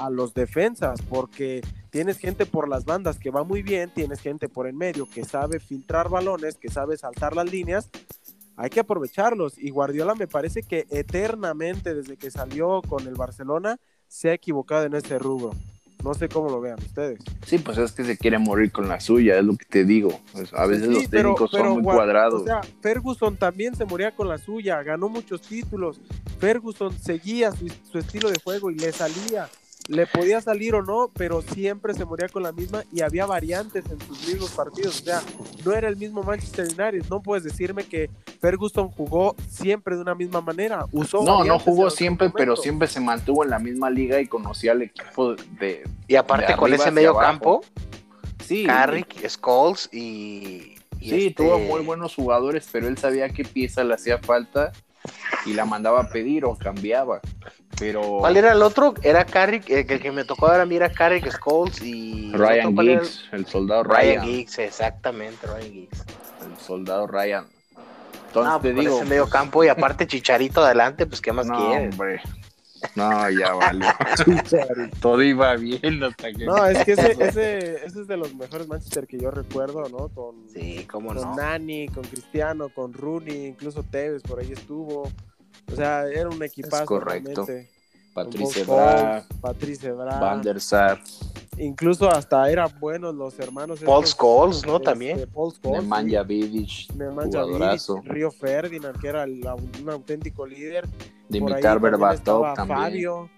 [0.00, 4.48] a los defensas, porque tienes gente por las bandas que va muy bien, tienes gente
[4.48, 7.90] por en medio que sabe filtrar balones, que sabe saltar las líneas,
[8.56, 9.58] hay que aprovecharlos.
[9.58, 14.84] Y Guardiola me parece que eternamente, desde que salió con el Barcelona, se ha equivocado
[14.84, 15.50] en ese rubro.
[16.04, 17.20] No sé cómo lo vean ustedes.
[17.44, 20.18] Sí, pues es que se quiere morir con la suya, es lo que te digo.
[20.32, 22.42] Pues, a veces los técnicos son muy cuadrados.
[22.42, 26.00] O sea, Ferguson también se moría con la suya, ganó muchos títulos.
[26.38, 29.48] Ferguson seguía su estilo de juego y le salía
[29.90, 33.84] le podía salir o no, pero siempre se moría con la misma y había variantes
[33.90, 35.00] en sus mismos partidos.
[35.00, 35.20] O sea,
[35.64, 37.08] no era el mismo Manchester United.
[37.10, 38.08] No puedes decirme que
[38.40, 40.86] Ferguson jugó siempre de una misma manera.
[40.92, 44.72] Usó no, no jugó siempre, pero siempre se mantuvo en la misma liga y conocía
[44.72, 45.82] al equipo de.
[46.06, 47.62] Y aparte con ese medio campo,
[48.44, 48.64] sí.
[48.64, 50.76] Carrick, Scholes y.
[51.00, 54.70] sí, este tuvo muy buenos jugadores, pero él sabía qué pieza le hacía falta
[55.46, 57.20] y la mandaba a pedir o cambiaba.
[57.78, 58.18] Pero...
[58.18, 58.94] ¿Cuál era el otro?
[59.02, 62.32] Era Carrick, el que me tocó ahora a mí era Carrick Scholes y...
[62.32, 63.46] Ryan Giggs, el...
[63.46, 64.00] soldado Ryan.
[64.00, 66.04] Ryan Giggs, exactamente, Ryan Giggs.
[66.42, 67.46] El soldado Ryan.
[68.26, 68.96] Entonces no, te pues, digo...
[68.96, 72.20] Ese medio campo y aparte Chicharito adelante, pues ¿qué más no, Hombre.
[72.94, 73.86] No, ya vale.
[75.00, 76.44] Todo iba bien hasta que.
[76.44, 80.08] No, es que ese, ese, ese, es de los mejores Manchester que yo recuerdo, ¿no?
[80.08, 85.02] Con, sí, cómo con Nani, con Cristiano, con Rooney, incluso Tevez por ahí estuvo.
[85.72, 86.82] O sea, era un equipazo.
[86.82, 87.46] Es correcto.
[88.12, 91.00] Patrice Bra, Patrice Bra, Van der Sar.
[91.58, 93.80] Incluso hasta eran buenos los hermanos.
[93.80, 94.76] Paul Scholes, ¿no?
[94.76, 95.30] Este, También.
[95.32, 95.82] Paul Scholes.
[95.82, 98.02] Nemanja Vidic, jugadorazo.
[98.04, 100.88] Río Ferdinand, que era un auténtico líder.
[101.30, 102.78] Dimitar Berbatov también.
[102.78, 103.30] Fabio.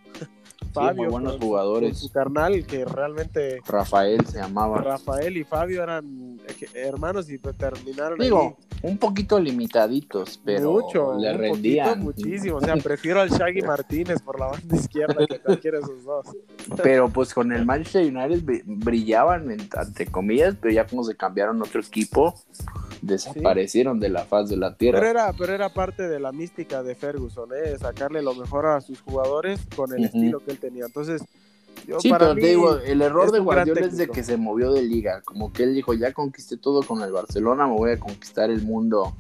[0.73, 1.99] Fabio, muy buenos jugadores.
[1.99, 3.61] su carnal, que realmente.
[3.67, 4.81] Rafael se llamaba.
[4.81, 6.41] Rafael y Fabio eran
[6.75, 8.19] hermanos y terminaron.
[8.19, 12.01] Digo, un poquito limitaditos, pero Mucho, le rendían.
[12.01, 12.57] muchísimo.
[12.57, 16.27] O sea, prefiero al Shaggy Martínez por la banda izquierda que cualquiera de esos dos.
[16.83, 21.65] Pero pues con el Manchester United brillaban, entre comillas, pero ya como se cambiaron a
[21.65, 22.35] otro equipo,
[23.03, 25.01] desaparecieron de la faz de la tierra.
[25.01, 27.77] Pero era, pero era parte de la mística de Ferguson, ¿eh?
[27.79, 30.87] sacarle lo mejor a sus jugadores con el estilo que él tenía.
[30.87, 31.23] Entonces,
[31.99, 35.21] sí, pero te digo, el error de Guardiola es de que se movió de liga.
[35.25, 38.63] Como que él dijo, ya conquisté todo con el Barcelona, me voy a conquistar el
[38.63, 39.15] mundo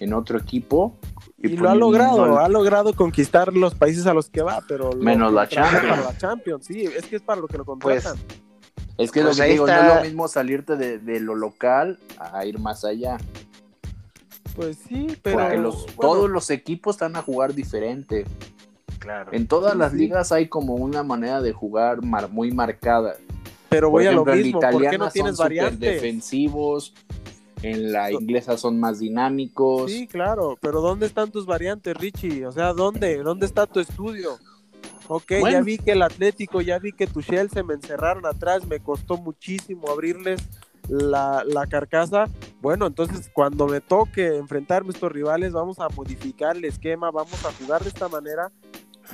[0.00, 0.96] en otro equipo.
[1.38, 5.32] Y, lo ha logrado, ha logrado conquistar los países a los que va, pero menos
[5.32, 6.04] la Champions.
[6.04, 8.41] la Champions, sí, es que es para lo que lo pues, contratan.
[8.98, 12.44] Es que pues lo que digo, no es lo mismo salirte de, lo local a
[12.44, 13.18] ir más allá.
[14.54, 18.24] Pues sí, pero todos los equipos están a jugar diferente.
[18.98, 19.32] Claro.
[19.32, 23.16] En todas las ligas hay como una manera de jugar muy marcada.
[23.68, 25.80] Pero voy a lo mismo, ¿por qué no tienes variantes?
[25.80, 26.92] defensivos,
[27.62, 29.90] en la inglesa son más dinámicos.
[29.90, 32.44] Sí, claro, pero ¿dónde están tus variantes, Richie?
[32.44, 33.18] O sea, ¿dónde?
[33.22, 34.38] ¿Dónde está tu estudio?
[35.08, 38.80] Ok, ya vi que el Atlético, ya vi que tu se me encerraron atrás, me
[38.80, 40.40] costó muchísimo abrirles
[40.88, 42.26] la, la, carcasa.
[42.60, 47.44] Bueno, entonces cuando me toque enfrentarme a estos rivales, vamos a modificar el esquema, vamos
[47.44, 48.50] a jugar de esta manera.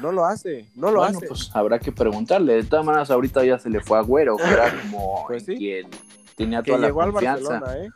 [0.00, 1.26] No lo hace, no lo bueno, hace.
[1.26, 2.54] pues habrá que preguntarle.
[2.54, 5.88] De todas maneras, ahorita ya se le fue a Güero, que era como pues quien
[6.36, 7.60] tenía toda la confianza.
[7.78, 7.90] ¿eh?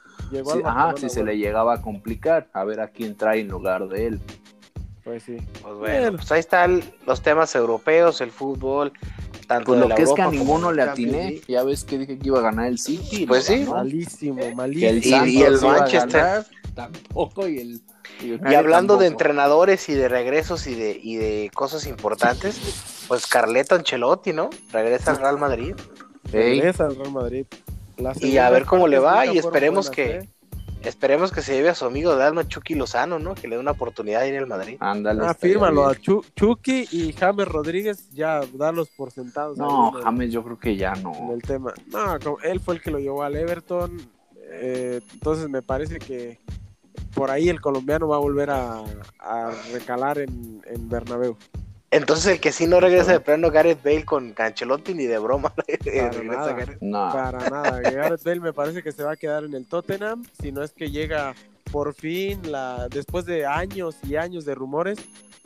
[0.64, 4.06] ajá, si se le llegaba a complicar, a ver a quién trae en lugar de
[4.08, 4.20] él.
[5.04, 5.36] Pues sí.
[5.62, 8.92] Pues bueno, pues ahí están los temas europeos, el fútbol,
[9.48, 12.26] tanto pues lo que es que a ninguno le atiné, ya ves que dije que
[12.28, 13.26] iba a ganar el City.
[13.26, 13.64] Pues sí.
[13.68, 15.22] Malísimo, malísimo.
[15.22, 16.46] El y, el Manchester.
[16.74, 17.80] tampoco, y el...
[18.20, 23.74] Y, hablando de entrenadores y de regresos y de, y de cosas importantes, pues Carleto
[23.74, 24.50] Ancelotti, ¿no?
[24.70, 25.74] Regresa al Real Madrid.
[26.30, 27.46] Regresa al Real Madrid
[28.20, 30.28] y a ver cómo le va y esperemos que ¿eh?
[30.88, 33.34] Esperemos que se lleve a su amigo de alma Chucky Lozano, ¿no?
[33.34, 34.76] Que le dé una oportunidad de ir al Madrid.
[34.80, 35.24] Ándale.
[35.24, 39.58] Ah, fírmalo a Chucky y James Rodríguez, ya dalos por sentados.
[39.58, 41.14] No, James yo creo que ya no.
[41.14, 41.72] En el tema.
[41.86, 44.00] No, él fue el que lo llevó al Everton,
[44.54, 46.38] eh, entonces me parece que
[47.14, 48.82] por ahí el colombiano va a volver a,
[49.72, 51.36] recalar en, en Bernabéu.
[51.92, 55.52] Entonces el que sí no regresa de plano Gareth Bale con Cancelotti ni de broma.
[55.54, 57.12] Para, nada, no.
[57.12, 57.80] para nada.
[57.80, 60.72] Gareth Bale me parece que se va a quedar en el Tottenham, si no es
[60.72, 61.34] que llega
[61.70, 64.98] por fin, la después de años y años de rumores,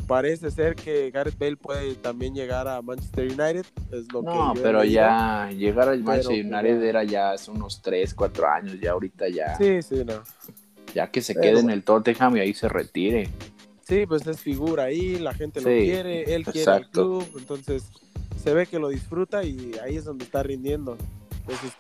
[0.07, 3.67] parece ser que Gareth Bale puede también llegar a Manchester United.
[3.91, 8.15] Es lo no, pero ya llegar al Manchester pues, United era ya hace unos 3,
[8.15, 9.57] 4 años, ya ahorita ya.
[9.57, 10.23] Sí, sí, no.
[10.95, 13.29] Ya que se quede en el Tottenham y ahí se retire.
[13.87, 17.85] Sí, pues es figura ahí, la gente lo quiere, él quiere el club, entonces
[18.43, 20.97] se ve que lo disfruta y ahí es donde está rindiendo.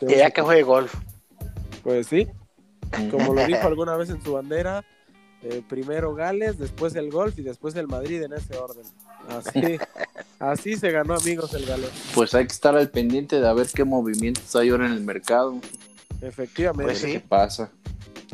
[0.03, 0.95] y ya que juegue golf.
[1.83, 2.29] Pues sí,
[3.11, 4.85] como lo dijo alguna vez en su bandera,
[5.43, 8.85] eh, primero Gales, después el golf y después el Madrid en ese orden.
[9.29, 9.79] Así,
[10.39, 11.91] así se ganó amigos el Gales.
[12.15, 15.61] Pues hay que estar al pendiente de ver qué movimientos hay ahora en el mercado.
[16.21, 16.93] Efectivamente.
[16.93, 17.71] Pues ¿Qué pasa?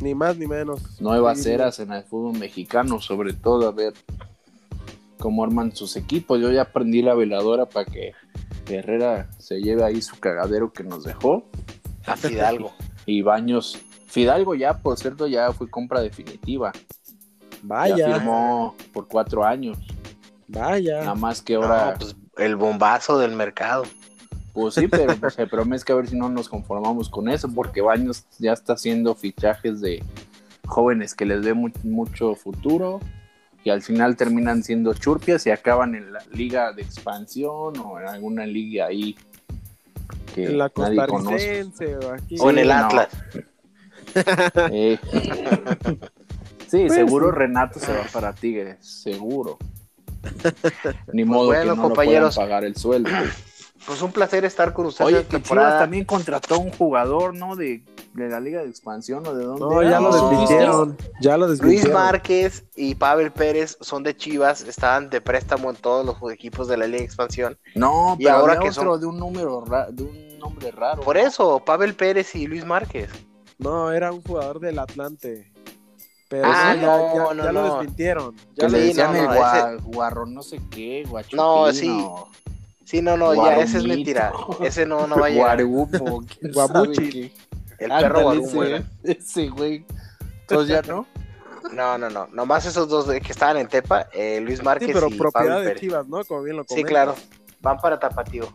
[0.03, 1.01] Ni más ni menos.
[1.01, 3.93] Nuevas eras en el fútbol mexicano, sobre todo a ver
[5.21, 6.41] cómo arman sus equipos.
[6.41, 8.13] Yo ya aprendí la veladora para que
[8.69, 11.45] Herrera se lleve ahí su cagadero que nos dejó.
[12.05, 12.73] A Fidalgo.
[13.07, 13.79] y Baños.
[14.09, 16.73] Fidalgo ya, por cierto, ya fue compra definitiva.
[17.63, 17.97] Vaya.
[17.97, 19.79] Ya firmó por cuatro años.
[20.49, 20.99] Vaya.
[20.99, 21.95] Nada más que ahora.
[21.97, 23.85] pues el bombazo del mercado.
[24.53, 27.29] Pues sí, pero pues, el problema es que a ver si no nos conformamos con
[27.29, 30.03] eso, porque Baños ya está haciendo fichajes de
[30.67, 33.01] jóvenes que les ve mucho futuro
[33.65, 38.09] y al final terminan siendo churpias y acaban en la liga de expansión o en
[38.09, 39.17] alguna liga ahí
[40.35, 41.63] que la nadie conoce.
[41.63, 42.37] O, aquí.
[42.39, 43.09] o en el Atlas.
[44.71, 44.99] Eh.
[46.67, 49.57] sí, pues seguro Renato se va para Tigres, seguro.
[51.15, 53.09] Ni pues modo que no compañeros, pagar el sueldo.
[53.87, 55.13] Pues un placer estar con ustedes.
[55.13, 57.57] Oye, que Chivas también contrató un jugador, ¿no?
[57.57, 57.83] De,
[58.15, 59.61] la Liga de Expansión o de dónde.
[59.61, 60.97] No, ya lo desmintieron.
[61.21, 66.07] Ya lo Luis Márquez y Pavel Pérez son de Chivas, estaban de préstamo en todos
[66.07, 67.59] los equipos de la Liga de Expansión.
[67.75, 71.03] No, pero y ahora que otro de un número de un nombre raro.
[71.03, 73.11] Por eso, Pavel Pérez y Luis Márquez.
[73.59, 75.53] No, era un jugador del Atlante.
[76.29, 78.35] Pero ah, no, ya, lo desmintieron.
[78.57, 81.67] Ya le decían el guarro, no sé qué, guachupino.
[81.67, 82.07] No, sí.
[82.93, 84.35] Sí, no, no, ya ese es mentira.
[84.61, 85.65] Ese no, no va a llegar.
[85.65, 87.33] Guamuchi.
[87.79, 88.65] El perro Guarumo,
[89.03, 89.87] Ese, güey.
[90.43, 91.07] Entonces ya no.
[91.73, 92.27] No, no, no.
[92.27, 95.75] Nomás esos dos que estaban en Tepa, eh, Luis Márquez sí, pero y propiedad de
[95.77, 96.23] Chivas, ¿no?
[96.23, 96.77] Como bien lo comentas.
[96.77, 97.15] Sí, claro.
[97.63, 98.53] Van para Tapatío.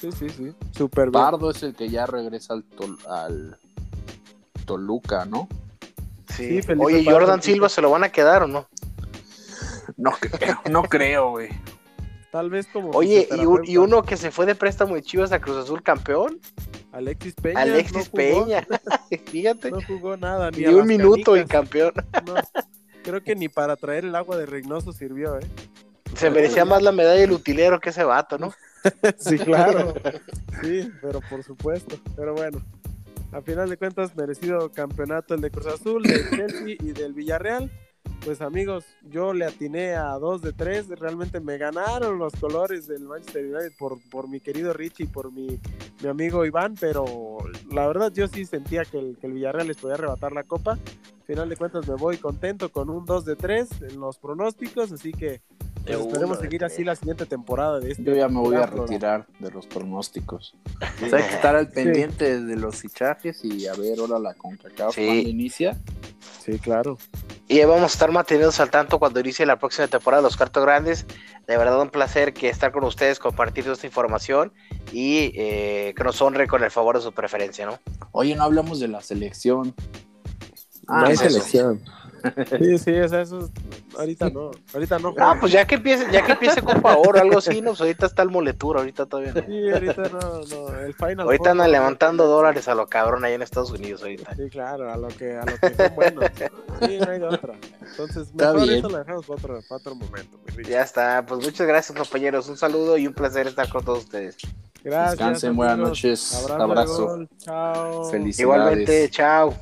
[0.00, 0.54] Sí, sí, sí.
[0.70, 1.22] Super bien.
[1.22, 2.64] Pardo es el que ya regresa al,
[3.06, 3.58] al
[4.64, 5.46] Toluca, ¿no?
[6.34, 6.58] Sí.
[6.78, 8.66] Oye, Jordan Silva se lo van a quedar o no?
[9.98, 11.50] No creo, no creo, güey.
[12.32, 12.92] Tal vez como.
[12.92, 13.28] Oye,
[13.64, 16.40] y, uno que se fue de préstamo de Chivas a Cruz Azul campeón.
[16.90, 17.60] Alexis Peña.
[17.60, 18.66] Alexis Peña.
[19.26, 19.70] Fíjate.
[19.70, 20.50] No jugó nada.
[20.50, 21.92] Ni, un minuto y campeón.
[23.04, 25.46] creo que ni para traer el agua de Reynoso sirvió, ¿eh?
[26.16, 28.54] Se merecía más la medalla del utilero que ese vato, ¿no?
[29.18, 29.92] sí, claro.
[30.62, 31.96] Sí, pero por supuesto.
[32.16, 32.62] Pero bueno.
[33.32, 37.70] A final de cuentas, merecido campeonato el de Cruz Azul, del Chelsea y del Villarreal.
[38.24, 40.88] Pues amigos, yo le atiné a dos de tres.
[40.88, 45.32] Realmente me ganaron los colores del Manchester United por, por mi querido Richie y por
[45.32, 45.58] mi,
[46.00, 46.76] mi amigo Iván.
[46.78, 47.38] Pero
[47.72, 50.78] la verdad, yo sí sentía que el, que el Villarreal les podía arrebatar la copa.
[51.26, 54.92] Final de cuentas, me voy contento con un 2 de 3 en los pronósticos.
[54.92, 55.40] Así que
[55.84, 58.04] pues, esperemos seguir así la siguiente temporada de este.
[58.04, 60.54] Yo ya me voy a retirar de los pronósticos.
[61.00, 64.94] Pues hay que estar al pendiente de los fichajes y a ver ahora la CONCACAF
[64.94, 65.06] Sí.
[65.06, 65.78] cuando inicia.
[66.44, 66.98] Sí, claro.
[67.48, 70.64] Y vamos a estar mantenidos al tanto cuando inicie la próxima temporada de los Cuartos
[70.64, 71.06] Grandes.
[71.46, 74.52] De verdad un placer que estar con ustedes, compartir esta información
[74.92, 77.78] y eh, que nos honre con el favor de su preferencia, ¿no?
[78.12, 79.74] Oye, no hablamos de la selección.
[80.88, 81.24] No hay eso.
[81.28, 81.82] selección.
[82.58, 83.50] Sí, sí, o sea, eso es-
[83.98, 85.14] ahorita no, ahorita no.
[85.18, 87.70] Ah, pues ya que empiece, ya que empiece Copa Oro, algo así, ¿no?
[87.70, 89.42] Pues ahorita está el moletura, ahorita todavía no.
[89.46, 91.20] Sí, ahorita no, no, el final.
[91.20, 94.34] Ahorita andan no- levantando dólares a lo cabrón ahí en Estados Unidos ahorita.
[94.36, 96.24] Sí, claro, a lo que, a lo que son buenos.
[96.80, 97.54] Sí, no hay de otra.
[97.80, 98.78] Entonces, Está mejor bien.
[98.78, 100.38] eso lo dejamos para otro, para otro momento.
[100.68, 104.36] Ya está, pues muchas gracias compañeros, un saludo y un placer estar con todos ustedes.
[104.84, 105.10] Gracias.
[105.18, 106.34] Descansen, buenas noches.
[106.34, 106.62] Abrazo.
[106.62, 107.28] Abrazo.
[107.38, 108.04] Chao.
[108.10, 108.40] Felicidades.
[108.40, 109.54] Igualmente, chao.